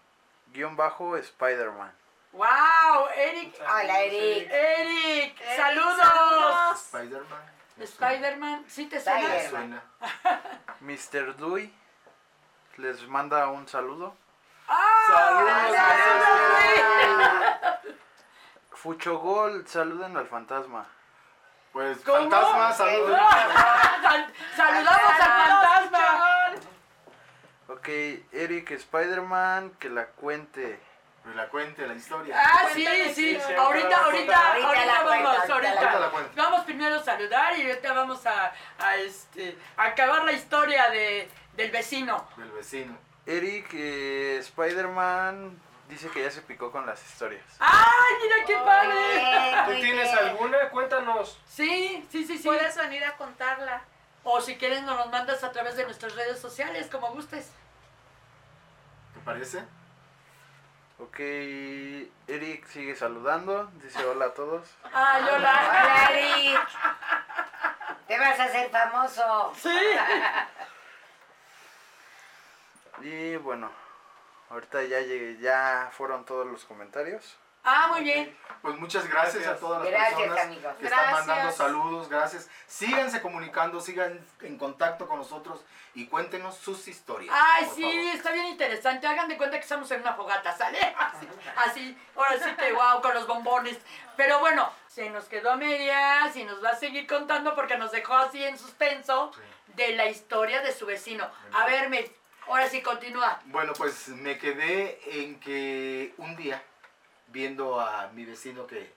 [0.51, 1.91] guion bajo, Spider-Man.
[2.35, 3.07] ¡Wow!
[3.15, 3.55] Eric.
[3.61, 4.49] Hola, Eric.
[4.51, 5.97] Eric, Eric, saludos.
[5.97, 6.81] saludos.
[6.81, 7.41] Spider-Man.
[7.79, 9.19] Spider-Man, ¿sí te suena?
[9.21, 9.81] suena, me Spider-Man.
[10.11, 10.41] suena.
[10.81, 11.35] Mr.
[11.37, 11.73] Dewey
[12.77, 14.15] les manda un saludo.
[14.67, 15.79] ¡Ah!
[18.71, 20.85] Fucho Gol, saluden al fantasma.
[21.71, 22.17] Pues ¿Cómo?
[22.29, 23.19] fantasma, saludos.
[24.03, 25.33] Sal- Saludamos al
[25.89, 26.51] fantasma.
[27.69, 27.87] Ok,
[28.31, 30.79] Eric, Spider-Man, que la cuente.
[31.25, 32.35] Que la cuente la historia.
[32.39, 33.13] Ah, sí, Cuéntame, sí.
[33.15, 36.11] sí, sí, Ahorita, ahorita ahorita, vamos, ahorita la.
[36.35, 41.27] Vamos primero a saludar y ahorita vamos a, a, este, a acabar la historia de,
[41.53, 42.27] del vecino.
[42.37, 42.95] Del vecino.
[43.25, 45.59] Eric, eh, Spider-Man,
[45.89, 47.43] dice que ya se picó con las historias.
[47.57, 49.65] ¡Ay, mira qué padre!
[49.65, 50.69] ¿Tú tienes alguna?
[50.69, 51.39] Cuéntanos.
[51.47, 52.43] Sí, sí, sí, sí.
[52.43, 53.81] Puedes venir a contarla.
[54.23, 57.49] O si quieres nos los mandas a través de nuestras redes sociales, como gustes.
[59.15, 59.63] ¿Te parece?
[60.97, 64.65] Ok, Eric sigue saludando, dice hola a todos.
[64.93, 66.09] ¡Ay, Hola, hola!
[66.11, 66.67] Eric.
[68.07, 69.53] Te vas a hacer famoso.
[69.55, 69.97] Sí.
[73.01, 73.69] Y bueno,
[74.49, 77.37] ahorita ya llegué, ya fueron todos los comentarios.
[77.65, 78.37] Ah, muy bien.
[78.61, 79.57] Pues muchas gracias, Gracias.
[79.57, 80.73] a todas las Gracias, personas amigos.
[80.79, 82.49] que están mandando saludos, gracias.
[82.65, 87.35] Síganse comunicando, sigan en contacto con nosotros y cuéntenos sus historias.
[87.39, 88.15] Ay, sí, favor.
[88.15, 89.05] está bien interesante.
[89.05, 90.79] Hagan de cuenta que estamos en una fogata, ¿sale?
[90.97, 93.77] Así, así, ahora sí que wow, con los bombones.
[94.17, 97.91] Pero bueno, se nos quedó a medias y nos va a seguir contando porque nos
[97.91, 99.41] dejó así en suspenso Sí.
[99.75, 101.29] de la historia de su vecino.
[101.53, 102.11] A ver, Mel,
[102.47, 103.41] ahora sí continúa.
[103.45, 106.63] Bueno, pues me quedé en que un día,
[107.27, 108.93] viendo a mi vecino que,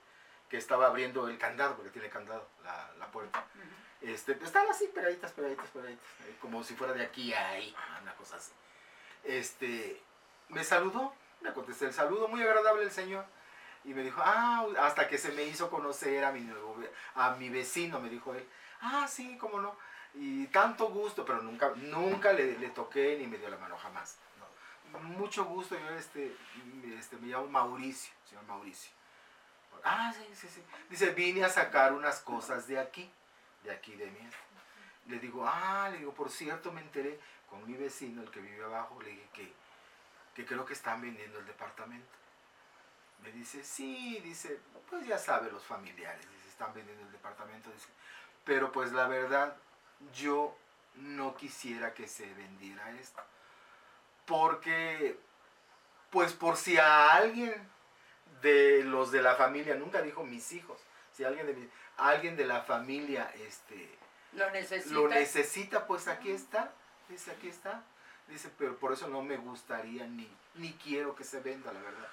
[0.49, 3.45] que estaba abriendo el candado, porque tiene candado la, la puerta,
[4.01, 8.13] este, estaban así pegaditas, pegaditas, pegaditas, eh, como si fuera de aquí a ahí, una
[8.15, 8.51] cosa así.
[9.23, 10.01] Este,
[10.49, 13.25] me saludó, le contesté el saludo, muy agradable el señor,
[13.83, 16.77] y me dijo, ah, hasta que se me hizo conocer a mi, nuevo
[17.15, 18.47] a mi vecino, me dijo él,
[18.81, 19.75] ah, sí, cómo no,
[20.13, 24.17] y tanto gusto, pero nunca, nunca le, le toqué ni me dio la mano, jamás.
[24.39, 24.99] no.
[24.99, 26.35] Mucho gusto, yo este,
[26.97, 28.91] este, me llamo Mauricio, señor Mauricio.
[29.83, 30.63] Ah, sí, sí, sí.
[30.89, 33.09] Dice, vine a sacar unas cosas de aquí,
[33.63, 34.19] de aquí de mí.
[35.07, 38.63] Le digo, ah, le digo, por cierto, me enteré con mi vecino, el que vive
[38.63, 39.53] abajo, le dije que,
[40.35, 42.07] que creo que están vendiendo el departamento.
[43.23, 47.89] Me dice, sí, dice, pues ya sabe los familiares, están vendiendo el departamento, dice,
[48.43, 49.55] pero pues la verdad,
[50.13, 50.55] yo
[50.95, 53.21] no quisiera que se vendiera esto.
[54.25, 55.19] Porque,
[56.11, 57.69] pues por si a alguien
[58.41, 60.79] de los de la familia, nunca dijo mis hijos,
[61.15, 63.97] si alguien de, mi- alguien de la familia este,
[64.33, 64.91] Lo necesitas.
[64.91, 66.71] lo necesita, pues aquí está,
[67.09, 67.83] dice, aquí está.
[68.27, 72.07] Dice, pero por eso no me gustaría ni, ni quiero que se venda, la verdad.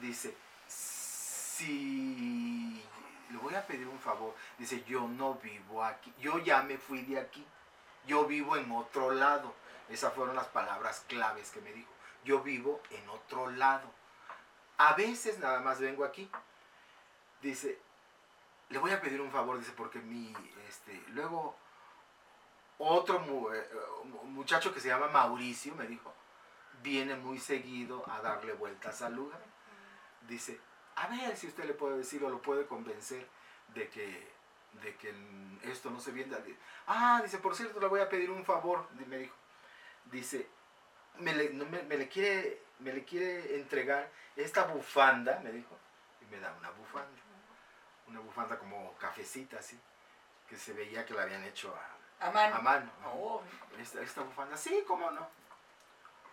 [0.00, 0.34] Dice,
[0.66, 2.82] si
[3.30, 7.02] le voy a pedir un favor, dice, yo no vivo aquí, yo ya me fui
[7.02, 7.44] de aquí,
[8.06, 9.54] yo vivo en otro lado.
[9.88, 11.90] Esas fueron las palabras claves que me dijo.
[12.24, 13.88] Yo vivo en otro lado.
[14.78, 16.28] A veces nada más vengo aquí.
[17.40, 17.78] Dice,
[18.70, 20.34] le voy a pedir un favor, dice, porque mi,
[20.68, 21.56] este, luego
[22.78, 23.68] otro mu- eh,
[24.24, 26.12] muchacho que se llama Mauricio me dijo,
[26.82, 29.40] viene muy seguido a darle vueltas al lugar.
[30.28, 30.58] Dice,
[30.96, 33.28] a ver si usted le puede decir o lo puede convencer
[33.74, 34.32] de que,
[34.82, 35.14] de que
[35.64, 36.38] esto no se venda.
[36.86, 39.36] Ah, dice, por cierto, le voy a pedir un favor, me dijo.
[40.06, 40.48] Dice,
[41.18, 45.76] me le, me, me le quiere, me le quiere entregar esta bufanda, me dijo,
[46.20, 47.20] y me da una bufanda.
[48.06, 49.80] Una bufanda como cafecita, así,
[50.48, 51.74] que se veía que la habían hecho
[52.20, 52.56] a, A mano.
[52.56, 52.90] a mano.
[53.02, 53.12] ¿no?
[53.14, 53.42] Oh,
[53.78, 55.26] esta, esta bufanda, sí, cómo no.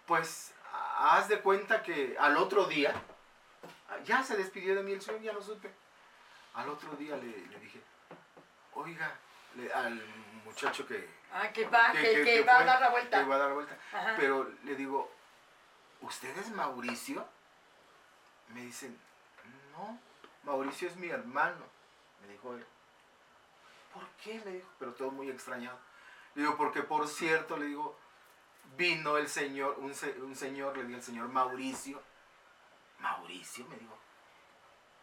[0.06, 0.54] Pues
[0.98, 2.94] haz de cuenta que al otro día,
[3.90, 5.72] ah, ya se despidió de mí el sueño, ya lo supe.
[6.56, 7.80] Al otro día le, le dije,
[8.74, 9.16] oiga,
[9.56, 10.04] le- al
[10.44, 13.22] muchacho que, ah, que va, que, que, que va a dar la que vuelta.
[13.22, 13.78] iba a dar la vuelta.
[13.94, 14.16] Ajá.
[14.18, 15.10] Pero le digo,
[16.02, 17.26] ¿usted es Mauricio?
[18.50, 18.98] Me dicen,
[19.72, 20.00] no,
[20.44, 21.64] Mauricio es mi hermano,
[22.22, 22.66] me dijo él.
[23.94, 24.40] ¿Por qué?
[24.40, 25.78] Le dijo, pero todo muy extrañado.
[26.36, 27.98] Le digo, porque por cierto, le digo,
[28.78, 32.02] vino el señor, un, se- un señor, le digo, el señor Mauricio.
[33.00, 33.98] Mauricio, me dijo,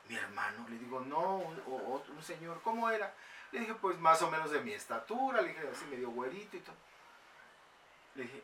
[0.08, 0.66] mi hermano.
[0.68, 3.14] Le digo, no, un, un señor, ¿cómo era?
[3.52, 6.60] Le dije, pues más o menos de mi estatura, le dije, así medio güerito y
[6.60, 6.76] todo.
[8.14, 8.42] Le dije,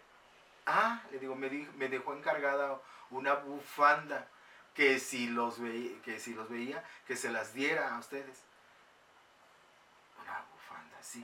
[0.66, 4.28] ah, le digo, me, dejó encargada una bufanda,
[4.74, 8.42] que si los veía, que se las diera a ustedes.
[10.20, 11.20] Una bufanda, sí.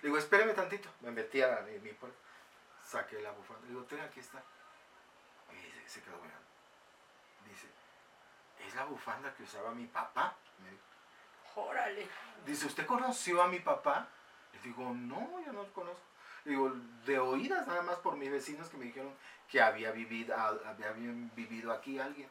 [0.00, 0.88] Le digo, espéreme tantito.
[1.00, 2.18] Me metí a mi puerta,
[2.82, 3.62] saqué la bufanda.
[3.62, 4.42] Le digo, ten, aquí está.
[5.52, 6.46] Y se, se quedó mirando.
[7.46, 7.66] Dice,
[8.66, 10.34] es la bufanda que usaba mi papá.
[10.62, 10.82] Me dijo.
[11.56, 12.06] Órale.
[12.44, 14.08] Dice, ¿usted conoció a mi papá?
[14.52, 16.02] Le digo, no, yo no lo conozco.
[16.46, 16.70] Digo,
[17.04, 19.12] de oídas nada más por mis vecinos que me dijeron
[19.50, 22.30] que había vivido, había vivido aquí alguien.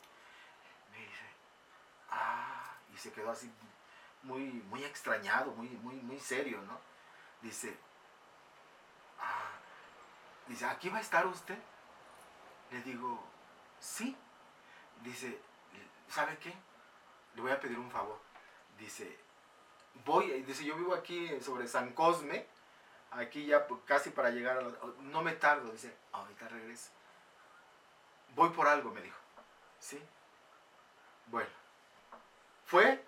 [0.89, 1.26] Me dice,
[2.09, 3.51] ah, y se quedó así
[4.24, 4.39] muy,
[4.70, 6.80] muy extrañado, muy, muy, muy serio, ¿no?
[7.41, 7.78] Dice,
[9.20, 9.51] ah,
[10.47, 11.57] dice, ¿aquí va a estar usted?
[12.72, 13.22] Le digo,
[13.82, 14.16] sí.
[15.03, 15.41] Dice,
[16.07, 16.53] ¿sabe qué?
[17.36, 18.22] Le voy a pedir un favor.
[18.80, 19.20] Dice,
[20.05, 22.47] voy, dice, yo vivo aquí sobre San Cosme,
[23.12, 26.89] aquí ya pues, casi para llegar a la- no me tardo, dice, ahorita regreso.
[28.36, 29.18] Voy por algo, me dijo.
[29.80, 30.01] ¿Sí?
[31.28, 31.49] Bueno,
[32.66, 33.03] fue,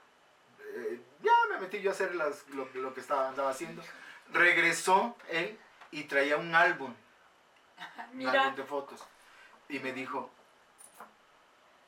[0.60, 3.84] eh, ya me metí yo a hacer las- lo, lo que estaba, andaba haciendo.
[4.32, 5.60] Regresó él
[5.92, 6.94] y traía un álbum,
[8.12, 9.04] un Mira, álbum de fotos.
[9.70, 10.30] Y me dijo,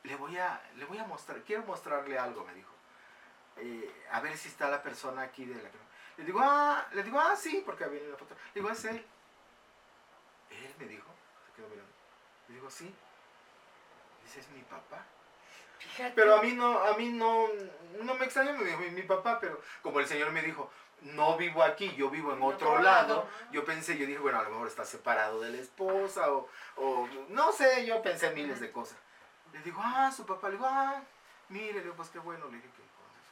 [0.02, 2.70] le voy a, le voy a mostrar, quiero mostrarle algo, me dijo.
[3.56, 5.78] Eh, a ver si está la persona aquí de la que...
[6.20, 8.34] Le digo, ah, le digo, ah, sí, porque había la foto.
[8.54, 9.04] Le digo, es él.
[10.50, 11.08] Él me dijo,
[11.46, 11.92] se quedó mirando.
[12.48, 12.94] Le digo, sí.
[14.22, 15.02] Dice, es mi papá.
[15.78, 16.12] fíjate.
[16.14, 17.48] Pero a mí no, a mí no,
[18.02, 21.62] no me extraña mi, mi- mi papá, pero como el señor me dijo, no vivo
[21.62, 23.28] aquí, yo vivo en otro, lado, lado.
[23.52, 27.08] yo pensé, yo dije, bueno, a lo mejor está separado de la esposa, o, o
[27.30, 28.98] no sé, yo pensé miles de cosas.
[29.54, 31.00] Le digo, ah, su papá, le digo, ah,
[31.48, 33.30] mire, le digo, pues qué bueno, le dije que conoces".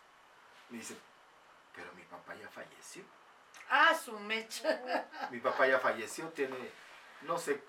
[0.70, 0.96] Me dice,
[1.78, 3.04] pero mi papá ya falleció.
[3.70, 5.06] Ah, su mecha.
[5.30, 6.56] Mi papá ya falleció, tiene,
[7.22, 7.62] no sé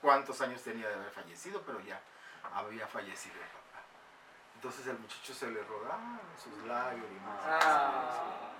[0.00, 2.00] cuántos años tenía de haber fallecido, pero ya
[2.54, 3.82] había fallecido el papá.
[4.54, 7.40] Entonces el muchacho se le rodaban sus lágrimas.
[7.44, 8.52] Ah.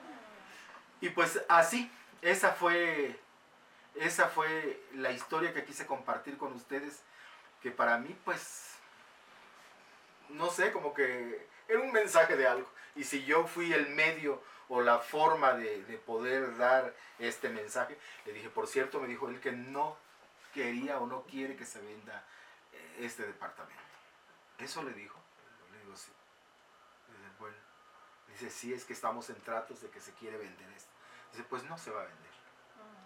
[1.01, 1.91] Y pues así,
[2.21, 3.19] esa fue,
[3.95, 7.03] esa fue la historia que quise compartir con ustedes,
[7.63, 8.75] que para mí pues,
[10.29, 12.69] no sé, como que era un mensaje de algo.
[12.95, 14.43] Y si yo fui el medio
[14.75, 19.29] o la forma de, de poder dar este mensaje, le dije, por cierto, me dijo
[19.29, 19.99] él que no
[20.55, 22.25] quería o no quiere que se venda
[22.73, 23.83] eh, este departamento.
[24.59, 25.19] Eso le dijo.
[25.73, 26.11] Le digo, sí.
[27.09, 27.57] Dice, bueno.
[28.29, 30.91] Dice, sí, es que estamos en tratos de que se quiere vender esto.
[31.33, 32.33] Dice, pues no se va a vender.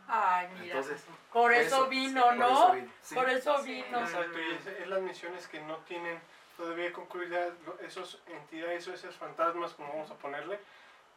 [0.06, 0.76] Ay, mira.
[0.76, 2.46] Entonces, por eso, eso- vino, ¿no?
[2.48, 3.14] eso vino, sí.
[3.16, 3.72] Por eso Sí.
[3.82, 4.00] vino.
[4.02, 6.20] Exacto, y es, es las misiones que no tienen
[6.56, 10.60] todavía concluidas esos entidades o esos fantasmas, como vamos a ponerle,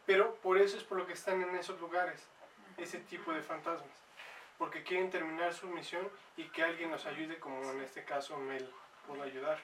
[0.09, 2.19] pero por eso es por lo que están en esos lugares,
[2.77, 3.91] ese tipo de fantasmas,
[4.57, 8.67] porque quieren terminar su misión y que alguien nos ayude, como en este caso Mel
[9.05, 9.59] pudo ayudar.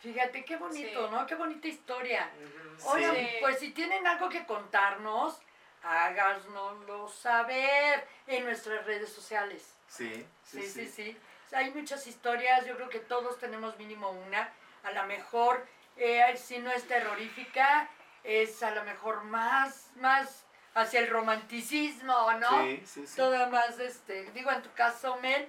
[0.00, 1.14] Fíjate qué bonito, Sí.
[1.14, 1.26] ¿no?
[1.26, 2.30] Qué bonita historia.
[2.76, 2.90] Ujú.
[2.90, 3.28] Oigan, Sí.
[3.40, 5.40] pues si tienen algo que contarnos,
[5.82, 9.78] háganoslo saber en nuestras redes sociales.
[9.88, 11.16] Sí, Sí, sí, sí.
[11.46, 14.52] O sea, hay muchas historias, yo creo que todos tenemos mínimo una.
[14.82, 17.88] A lo mejor, eh, si no es terrorífica,
[18.24, 20.44] es a lo mejor más, más
[20.74, 22.62] hacia el romanticismo, ¿no?
[22.64, 23.16] Sí, sí, sí.
[23.16, 25.48] Toda más, este, digo, en tu caso, Mel,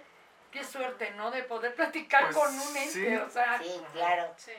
[0.52, 1.32] qué suerte, ¿no?
[1.32, 3.16] De poder platicar Pues, con un ente, sí.
[3.16, 3.58] o sea.
[3.62, 4.34] Sí, claro.
[4.38, 4.52] Sí.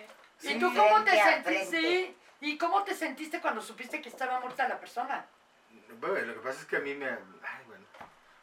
[0.43, 0.59] ¿Y Sí.
[0.59, 2.17] tú cómo te sentiste?
[2.41, 5.25] ¿Y cómo te sentiste cuando supiste que estaba muerta la persona?
[6.01, 7.07] Bueno, lo que pasa es que a mí me...
[7.09, 7.85] Ay, bueno.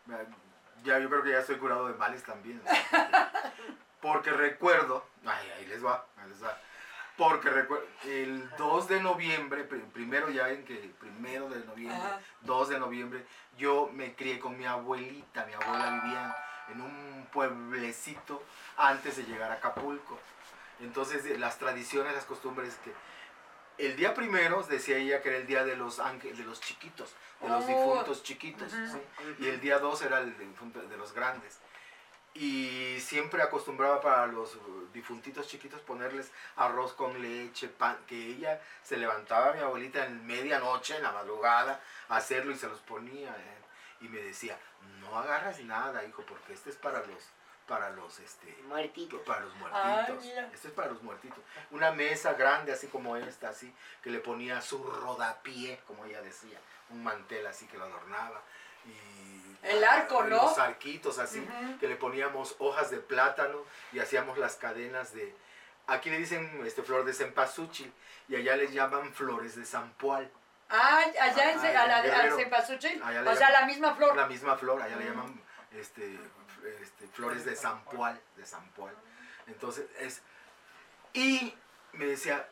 [0.05, 0.43] me-
[0.83, 2.61] ya yo creo que ya estoy curado de males también.
[4.01, 5.05] porque recuerdo...
[5.25, 6.57] Ay, ahí les va, ahí les va.
[7.17, 7.85] Porque recuerdo...
[8.05, 10.75] El 2 de noviembre, pri- primero ya en que...
[10.99, 12.19] Primero de noviembre, Ajá.
[12.41, 13.25] 2 de noviembre,
[13.57, 15.45] yo me crié con mi abuelita.
[15.45, 16.35] Mi abuela vivía
[16.69, 18.43] en un pueblecito
[18.77, 20.19] antes de llegar a Acapulco.
[20.79, 22.93] Entonces, las tradiciones, las costumbres que...
[23.77, 27.15] El día primero decía ella que era el día de los ángeles, de los chiquitos,
[27.41, 27.67] de los Oh.
[27.67, 28.71] difuntos chiquitos.
[28.71, 29.01] ¿sí?
[29.39, 30.45] Y el día 2 era el de,
[30.87, 31.57] de los grandes.
[32.35, 34.57] Y siempre acostumbraba para los
[34.91, 40.95] difuntitos chiquitos ponerles arroz con leche, pan, que ella se levantaba mi abuelita en medianoche,
[40.97, 41.79] en la madrugada,
[42.09, 43.29] a hacerlo y se los ponía.
[43.29, 43.63] eh,
[44.01, 44.57] y me decía,
[44.99, 47.23] no agarras nada, hijo, porque este es para los,
[47.67, 49.21] para los, este, Muertitos.
[49.21, 50.25] para los muertitos.
[50.53, 51.39] Esto es para los muertitos.
[51.71, 56.59] Una mesa grande, así como esta, así, que le ponía su rodapié, como ella decía.
[56.89, 58.41] Un mantel así que lo adornaba.
[58.85, 60.43] Y El arco, ¿no?
[60.43, 61.45] Los arquitos así,
[61.79, 65.35] que le poníamos hojas de plátano y hacíamos las cadenas de...
[65.87, 67.91] Aquí le dicen este, flor de cempasúchil
[68.27, 70.31] y allá les llaman flores de zampual.
[70.69, 74.15] Ah, allá en, Ah, a la, al cempasúchil, o sea, la misma flor.
[74.15, 75.41] La misma flor, allá le llaman
[75.73, 76.17] este,
[76.81, 78.43] este, flores de zampual, de.
[79.47, 80.21] Entonces es...
[81.13, 81.53] Y
[81.93, 82.47] me decía,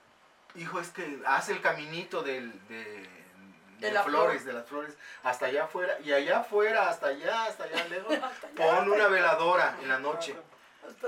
[0.55, 3.07] hijo, es que haz el caminito del, de,
[3.82, 4.53] De de la flores, flor.
[4.53, 8.15] de las flores, hasta allá afuera, y allá afuera, hasta allá, hasta allá lejos,
[8.55, 10.36] pon una veladora en la noche.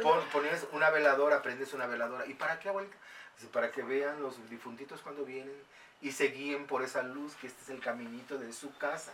[0.02, 2.26] Pon, pones una veladora, prendes una veladora.
[2.26, 2.96] ¿Y para qué, abuelita?
[3.38, 5.56] Dice, para que vean los difuntitos cuando vienen
[6.02, 9.12] y se guíen por esa luz, que este es el caminito de su casa.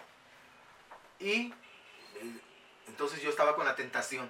[1.19, 1.53] Y
[2.15, 2.39] eh,
[2.87, 4.29] entonces yo estaba con la tentación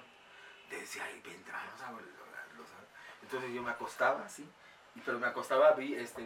[0.70, 2.10] de decir, ay, vendrán los abuelos.
[2.56, 2.88] los abuelos".
[3.22, 4.48] Entonces yo me acostaba así,
[4.94, 6.22] y- pero me acostaba vi, este,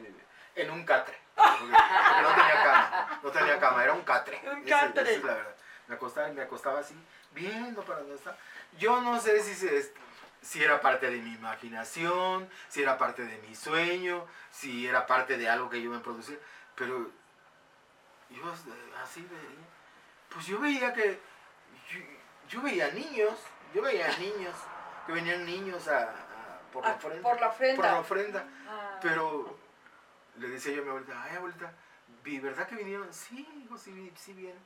[0.56, 1.18] en un catre.
[1.34, 4.40] Porque, porque no tenía cama, no tenía cama, era un catre.
[4.52, 5.02] Un catre.
[5.02, 5.54] esa es la verdad.
[5.88, 6.94] Me acostaba me acostaba así,
[7.32, 8.36] viendo para dónde está.
[8.78, 9.92] Yo no sé si, se-
[10.40, 15.36] si era parte de mi imaginación, si era parte de mi sueño, si era parte
[15.36, 16.36] de algo que yo me producía,
[16.74, 17.10] pero
[18.30, 18.42] yo
[19.02, 19.66] así veía.
[20.30, 21.20] Pues yo veía que,
[21.90, 22.00] yo,
[22.48, 23.34] yo veía niños,
[23.74, 24.54] yo veía niños,
[25.06, 27.76] que venían niños a, a- por, la ofrenda, por la ofrenda.
[27.76, 28.44] por la ofrenda.
[28.68, 28.98] Ah.
[29.02, 29.58] Pero
[30.36, 31.72] le decía yo a mi abuelita, ay abuelita,
[32.22, 33.12] ¿vi, ¿verdad que vinieron?
[33.12, 34.58] Sí, hijo, sí, sí vienen.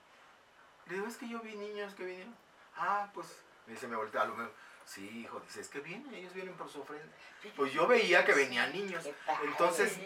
[0.87, 2.35] Le digo, es que yo vi niños que vinieron.
[2.77, 4.53] Ah, pues, me dice mi abuelita, a lo mejor,
[4.85, 7.13] sí, hijo, dice, es que vienen, ellos vienen por su ofrenda.
[7.57, 9.07] Pues yo veía que venían niños.
[9.43, 9.99] Entonces,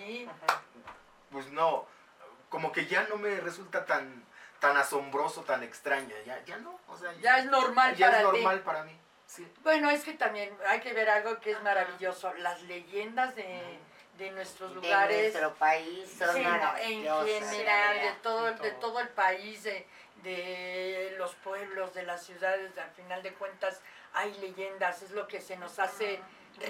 [1.31, 1.87] pues no,
[2.49, 4.25] como que ya no me resulta tan,
[4.61, 8.27] tan asombroso, tan extraña, ya, ya no, o sea, Ya es normal ya para es
[8.27, 8.33] ti.
[8.37, 8.99] normal para mí.
[9.27, 9.51] Sí.
[9.63, 12.35] Bueno, es que también hay que ver algo que es maravilloso.
[12.35, 13.79] Las leyendas de,
[14.19, 15.33] de nuestros de lugares.
[15.35, 18.71] nuestro país son Sí, no, en general, de todo, de todo.
[18.81, 19.87] todo el país, de,
[20.23, 23.81] de los pueblos, de las ciudades, al final de cuentas
[24.15, 26.21] hay leyendas, es lo que se nos hace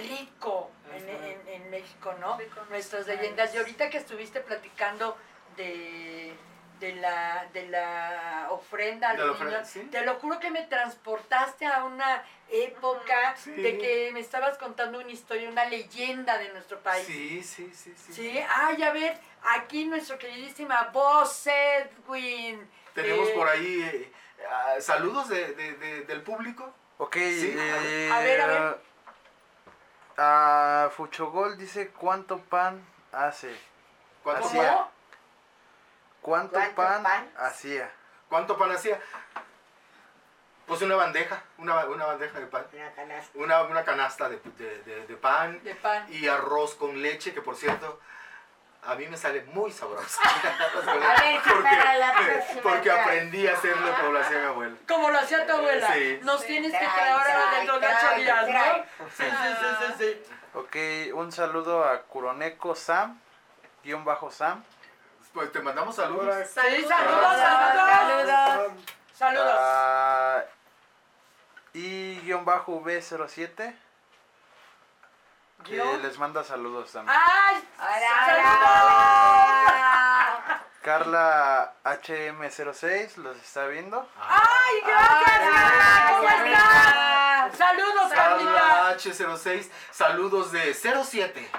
[0.08, 2.38] rico en, en- en México, ¿no?
[2.70, 3.52] Nuestras leyendas.
[3.54, 5.16] Y ahorita que estuviste platicando
[5.56, 6.34] de,
[6.82, 9.80] de, la, de la ofrenda al De la niño, sí.
[9.90, 13.52] te lo juro que me transportaste a una época Sí.
[13.52, 17.06] de que me estabas contando una historia, una leyenda de nuestro país.
[17.06, 18.12] Sí, sí, sí, sí.
[18.12, 19.16] Sí, ay, a ver,
[19.54, 22.68] aquí nuestra queridísima Boss Edwin.
[22.94, 24.12] Tenemos Eh, por ahí eh,
[24.50, 26.74] ah, saludos de, de- de- del público.
[26.98, 28.78] Ok, Sí, eh, a ver, a ver.
[30.18, 33.54] ah, Fuchogol dice cuánto pan hace.
[34.24, 34.90] ¿Cuánto.
[36.22, 37.30] ¿Cuánto, ¿Cuánto pan, pan?
[37.36, 37.90] hacía?
[38.28, 38.98] cuánto pan hacía?
[40.66, 42.64] Pues una bandeja, una, una bandeja de pan.
[42.72, 43.38] Una canasta.
[43.38, 46.06] Una, una canasta de, de- de- de pan De pan.
[46.10, 48.00] y arroz con leche, que por cierto,
[48.84, 50.20] a mí me sale muy sabroso.
[50.24, 53.00] A ver si para la próxima Porque traes.
[53.06, 54.76] aprendí a hacerlo como lo hacía mi abuelo.
[54.88, 55.92] Como lo hacía tu abuela.
[55.92, 56.20] Sí.
[56.22, 56.46] Nos Sí.
[56.46, 58.78] tienes que Trae, traer ahora dentro de trae, ocho días, trae.
[58.78, 59.06] ¿no?
[59.08, 60.32] Sí, sí, sí, sí, sí.
[60.54, 63.20] Ok, un saludo a Curoneco Sam,
[63.82, 64.62] guion bajo Sam.
[65.32, 66.46] Pues te mandamos saludos.
[66.48, 67.88] Sí, saludos, saludos.
[67.88, 68.72] Saludos.
[69.14, 69.54] Saludos.
[69.58, 70.42] Ah,
[71.72, 73.74] y guion bajo V07,
[75.64, 76.02] que Guión.
[76.02, 77.16] les manda saludos también.
[77.18, 77.68] ¡Ay!
[77.78, 78.26] Hola,
[80.50, 80.62] ¡Saludos!
[80.82, 84.06] Carla HM06 los está viendo.
[84.20, 86.08] ¡Ay, gracias, Carla!
[86.10, 87.56] ¿Cómo estás?
[87.56, 88.52] Saludos, Carlita.
[88.52, 91.50] Carla H06, saludos de 07.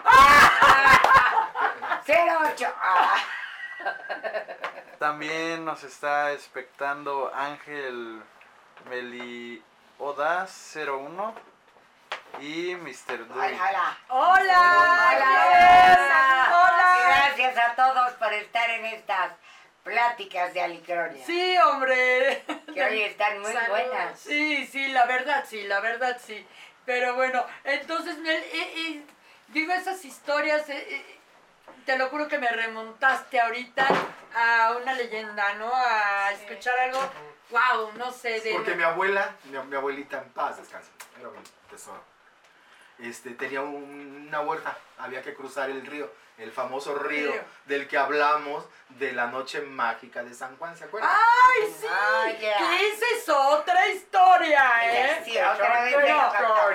[2.05, 2.73] 08.
[4.99, 8.21] También nos está expectando Ángel
[8.89, 11.35] Meliodas 01
[12.39, 13.27] y Mr.
[13.27, 13.53] Dewey.
[13.53, 14.37] hola, hola.
[14.39, 15.17] ¡Hola!
[15.99, 16.97] Hola, ¡Hola!
[17.07, 19.33] Gracias a todos por estar en estas
[19.83, 21.25] pláticas de Alicronia.
[21.25, 22.43] Sí, hombre.
[22.73, 24.19] Que hoy están muy buenas.
[24.19, 26.45] Sí, sí, la verdad sí, la verdad sí.
[26.85, 29.01] Pero bueno, entonces, Mel, eh, eh,
[29.49, 31.19] digo, esas historias, eh, eh,
[31.85, 33.85] te lo juro que me remontaste ahorita
[34.35, 35.71] a una leyenda, ¿no?
[35.73, 36.99] A escuchar algo,
[37.49, 38.51] wow, no sé, de...
[38.53, 42.01] Porque mi abuela, mi, mi abuelita en paz, descansa, era mi tesoro.
[42.99, 47.41] Este, tenía un- una huerta, había que cruzar el río, el famoso río Río.
[47.65, 51.09] del que hablamos de la noche mágica de San Juan, ¿se acuerdan?
[51.11, 52.37] ¡Ay, sí!
[52.39, 55.21] Que esa es otra historia, ¿eh?
[55.25, 55.95] Sí, otra vez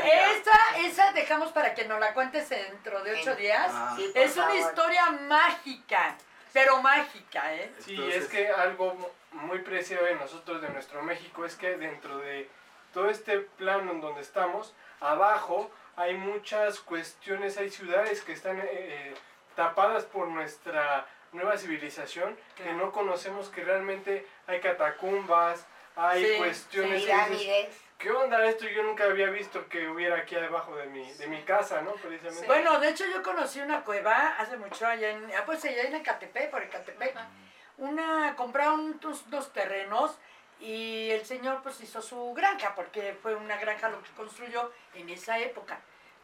[0.04, 3.70] esa, esa dejamos para que nos la cuentes dentro de ocho días.
[3.72, 3.94] Ah.
[3.96, 4.60] Sí, Es una favor.
[4.60, 6.16] historia mágica,
[6.52, 7.72] pero mágica, ¿eh?
[7.84, 11.76] Sí, Entonces- es que algo mu- muy preciado de nosotros, de nuestro México, es que
[11.76, 12.48] dentro de
[12.92, 18.68] todo este plano en donde estamos, abajo hay muchas cuestiones, hay ciudades que están eh,
[18.72, 19.14] eh,
[19.58, 27.02] tapadas por nuestra nueva civilización, que no conocemos que realmente hay catacumbas, hay Sí, cuestiones...
[27.02, 27.76] Pirámides.
[27.98, 28.66] ¿Qué onda esto?
[28.68, 31.94] Yo nunca había visto que hubiera aquí debajo de mi, de mi casa, ¿no?
[31.94, 32.46] Precisamente.
[32.46, 35.96] Bueno, de hecho yo conocí una cueva hace mucho allá en, ah, pues allá en
[35.96, 37.16] Ecatepec, por Ecatepec.
[37.78, 40.16] Una, compraron unos, unos terrenos
[40.60, 45.08] y el señor pues hizo su granja, porque fue una granja lo que construyó en
[45.08, 45.80] esa época.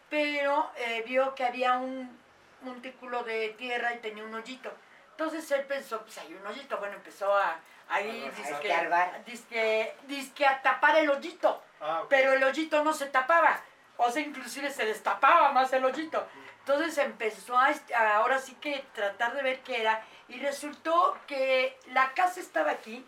[0.09, 2.24] Pero eh, vio que había un,
[2.65, 4.73] montículo de tierra y tenía un hoyito.
[5.13, 6.77] Entonces él pensó, pues hay un hoyito.
[6.79, 7.59] Bueno, empezó a
[7.89, 9.25] ahí, A dizque, escarbar.
[9.25, 11.63] dizque, dizque a tapar el hoyito.
[11.81, 12.03] Ah.
[12.09, 13.61] Pero el hoyito no se tapaba.
[13.97, 16.27] O sea, inclusive se destapaba más el hoyito.
[16.61, 20.03] Entonces empezó a, est- a ahora sí que tratar de ver qué era.
[20.29, 23.07] Y resultó que la casa estaba aquí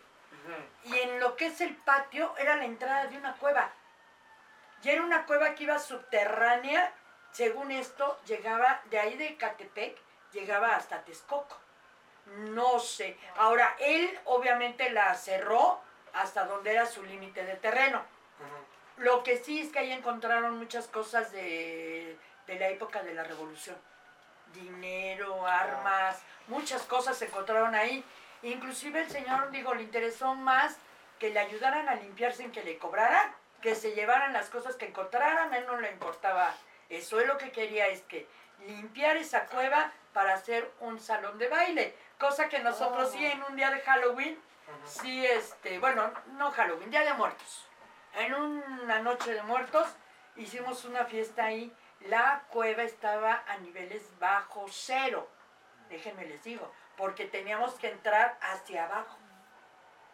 [0.84, 3.70] y en lo que es el patio era la entrada de una cueva.
[4.82, 6.92] Y era una cueva que iba subterránea,
[7.36, 9.94] según esto, llegaba de ahí de Catepec,
[10.32, 11.58] llegaba hasta Texcoco.
[12.24, 13.18] No sé.
[13.36, 15.78] Ahora, él obviamente la cerró
[16.14, 18.02] hasta donde era su límite de terreno.
[18.96, 22.16] Lo que sí es que ahí encontraron muchas cosas de,
[22.46, 23.76] de la época de la revolución.
[24.54, 28.02] Dinero, armas, muchas cosas se encontraron ahí.
[28.44, 30.78] Inclusive el señor, digo, le interesó más
[31.18, 34.86] que le ayudaran a limpiar sin que le cobraran, que se llevaran las cosas que
[34.86, 36.54] encontraran, a él no le importaba
[36.88, 37.20] eso.
[37.20, 38.26] Él lo que quería es que
[38.66, 41.94] limpiar esa cueva para hacer un salón de baile.
[42.18, 44.38] Cosa que nosotros sí en un día de Halloween,
[44.84, 47.68] sí, este, bueno, no Halloween, Día de Muertos.
[48.14, 49.86] En una noche de muertos
[50.36, 51.72] hicimos una fiesta ahí.
[52.00, 55.28] La cueva estaba a niveles bajo cero.
[55.90, 59.18] Déjenme les digo, porque teníamos que entrar hacia abajo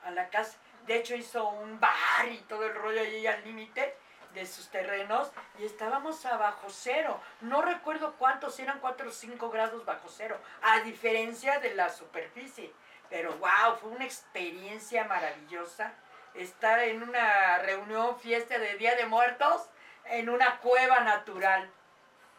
[0.05, 0.59] a la casa.
[0.87, 3.97] De hecho hizo un bar y todo el rollo ahí al límite
[4.35, 7.20] de sus terrenos y estábamos a bajo cero.
[7.41, 12.72] No recuerdo cuántos, eran 4 o 5 grados bajo cero, a diferencia de la superficie.
[13.11, 15.93] Pero wow, fue una experiencia maravillosa
[16.35, 19.68] estar en una reunión, fiesta de Día de Muertos,
[20.07, 21.70] en una cueva natural.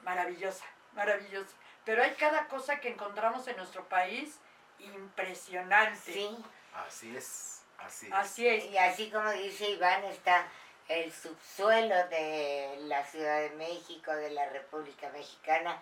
[0.04, 1.56] Maravillosa, maravillosa.
[1.86, 4.40] Pero hay cada cosa que encontramos en nuestro país
[4.80, 6.12] impresionante.
[6.14, 8.14] Sí, Así es, así es.
[8.14, 8.66] Así es.
[8.66, 10.48] y así como dice Iván, está
[10.88, 15.82] el subsuelo de la Ciudad de México, de la República Mexicana,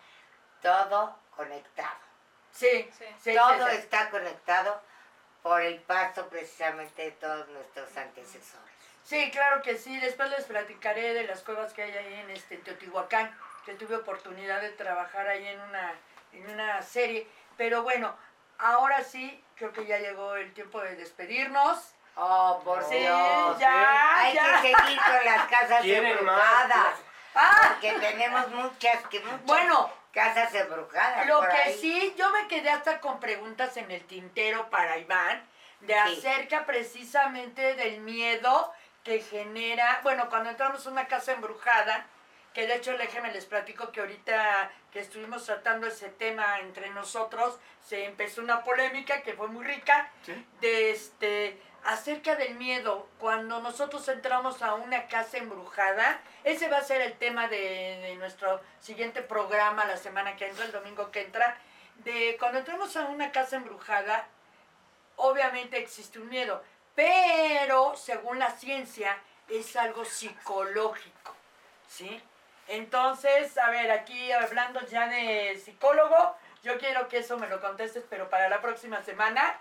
[0.62, 1.96] todo conectado.
[2.52, 3.06] Sí, Sí.
[3.24, 3.78] sí, todo sí, sí.
[3.78, 4.82] está conectado
[5.42, 8.72] por el paso precisamente de todos nuestros antecesores.
[9.04, 10.00] Sí, claro que sí.
[10.00, 13.36] Después les platicaré de las cuevas que hay ahí en este en Teotihuacán,
[13.66, 15.94] que tuve oportunidad de trabajar ahí en una,
[16.34, 17.28] en una serie.
[17.58, 18.16] Pero bueno,
[18.60, 21.94] ahora sí, creo que ya llegó el tiempo de despedirnos.
[22.16, 23.60] Oh, por Sí, Dios.
[23.60, 24.62] ya, Hay ya.
[24.62, 26.96] que seguir con las casas embrujadas.
[27.34, 31.26] Ah, Porque tenemos muchas, que muchas bueno, casas embrujadas.
[31.28, 31.78] Lo por que ahí.
[31.80, 35.42] sí, yo me quedé hasta con preguntas en el tintero para Iván,
[35.80, 36.18] de Sí.
[36.18, 42.06] acerca precisamente del miedo que genera, bueno, cuando entramos a una casa embrujada,
[42.54, 47.58] que de hecho déjenme les platico que ahorita que estuvimos tratando ese tema entre nosotros,
[47.82, 50.46] se empezó una polémica que fue muy rica, ¿Sí?
[50.60, 56.84] de este acerca del miedo cuando nosotros entramos a una casa embrujada ese va a
[56.84, 61.58] ser el tema de, nuestro siguiente programa la semana que entra el domingo que entra
[62.04, 64.28] de cuando entramos a una casa embrujada
[65.16, 66.64] obviamente existe un miedo
[66.94, 69.18] pero según la ciencia
[69.50, 71.36] es algo psicológico
[71.88, 72.22] sí
[72.68, 78.04] entonces a ver aquí hablando ya de psicólogo yo quiero que eso me lo contestes
[78.08, 79.60] pero para la próxima semana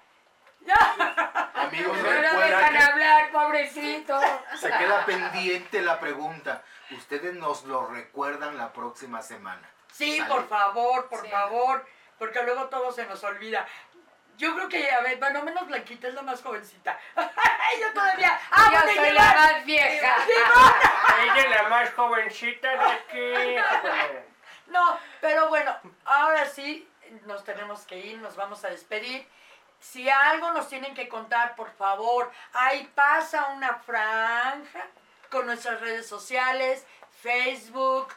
[1.55, 4.21] Amigos, no lo recuerden dejan que hablar, pobrecito.
[4.59, 6.63] se queda pendiente la pregunta.
[6.91, 9.69] Ustedes nos lo recuerdan la próxima semana.
[9.93, 10.29] Sí, ¿Sale?
[10.31, 11.31] por favor, por Sí.
[11.31, 11.87] favor,
[12.19, 13.67] porque luego todo se nos olvida.
[14.37, 16.99] Yo creo que, a ver, bueno, menos Blanquita es la más jovencita.
[17.81, 18.41] Yo todavía.
[18.51, 20.17] ¡Ah, Yo soy la más vieja.
[21.23, 23.63] Ella es la más jovencita de aquí.
[24.67, 26.89] No, pero bueno, ahora sí
[27.27, 29.29] nos tenemos que ir, nos vamos a despedir.
[29.81, 34.87] Si algo nos tienen que contar, por favor, ahí pasa una franja
[35.31, 36.85] con nuestras redes sociales,
[37.23, 38.09] Facebook,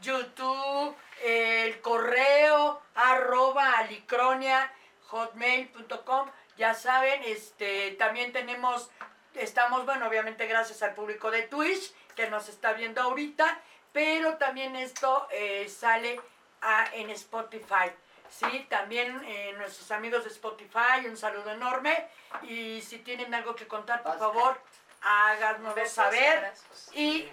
[0.00, 4.72] YouTube, el correo, arroba alicronia,
[5.08, 6.30] hotmail.com.
[6.56, 8.90] Ya saben, este, también tenemos,
[9.34, 13.58] estamos, bueno, obviamente gracias al público de Twitch que nos está viendo ahorita,
[13.92, 16.20] pero también esto eh, sale
[16.62, 17.90] a- en Spotify.
[18.30, 22.08] Sí, también eh, nuestros amigos de Spotify, un saludo enorme.
[22.42, 24.60] Y si tienen algo que contar, por favor,
[25.02, 26.52] háganoslo Besos, saber.
[26.92, 27.28] Y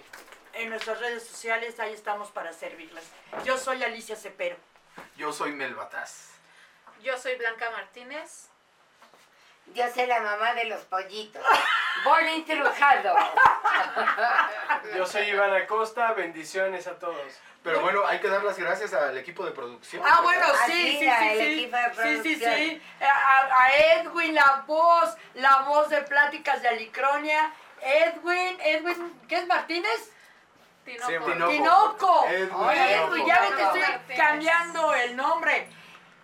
[0.54, 3.04] en nuestras redes sociales, ahí estamos para servirles.
[3.44, 4.56] Yo soy Alicia Cepero.
[5.16, 6.30] Yo soy Mel Bataz.
[7.02, 8.48] Yo soy Blanca Martínez.
[9.74, 11.42] Yo soy la mamá de los pollitos.
[12.04, 13.14] Boli Trujado.
[14.96, 17.40] Yo soy Iván Acosta, bendiciones a todos.
[17.68, 20.02] Pero bueno, hay que dar las gracias al equipo de producción.
[20.06, 21.44] Ah, bueno, sí, sí, sí, sí, al sí.
[21.44, 22.54] equipo de Sí, sí, producción.
[22.54, 22.82] sí.
[23.00, 27.52] A, a Edwin, la voz, la voz de Pláticas de Alicronia.
[27.80, 30.12] Edwin, Edwin, ¿qué es Martínez?
[30.84, 31.06] Tinoco.
[31.08, 31.50] Sí, Tinoco.
[31.50, 32.26] Tinoco.
[32.28, 32.78] Edwin.
[32.78, 34.18] Edwin, ya ves, te estoy Martínez.
[34.18, 35.68] cambiando el nombre.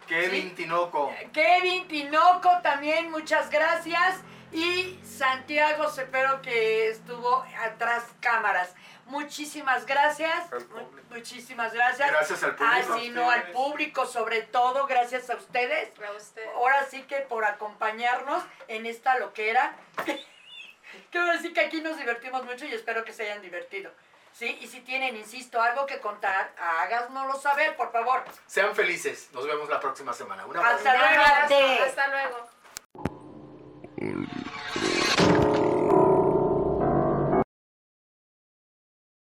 [0.09, 0.55] Kevin Sí.
[0.57, 1.14] Tinoco.
[1.32, 4.16] Kevin Tinoco también, muchas gracias.
[4.53, 8.74] Y Santiago Cepero que estuvo atrás cámaras.
[9.07, 10.48] Muchísimas gracias.
[11.11, 12.11] Muchísimas gracias.
[12.11, 12.94] Gracias al público.
[12.94, 15.90] Así no al público, sobre todo, gracias a ustedes.
[16.00, 16.46] A usted.
[16.55, 19.74] Ahora sí que por acompañarnos en esta loquera.
[21.11, 23.90] Quiero decir que aquí nos divertimos mucho y espero que se hayan divertido.
[24.32, 24.59] ¿Sí?
[24.61, 28.24] Y si tienen, insisto, algo que contar, háganoslo saber, por favor.
[28.46, 29.28] Sean felices.
[29.32, 30.44] Nos vemos la próxima semana.
[30.44, 30.76] Un abrazo.
[30.76, 31.22] Hasta luego.
[31.84, 32.48] Hasta luego.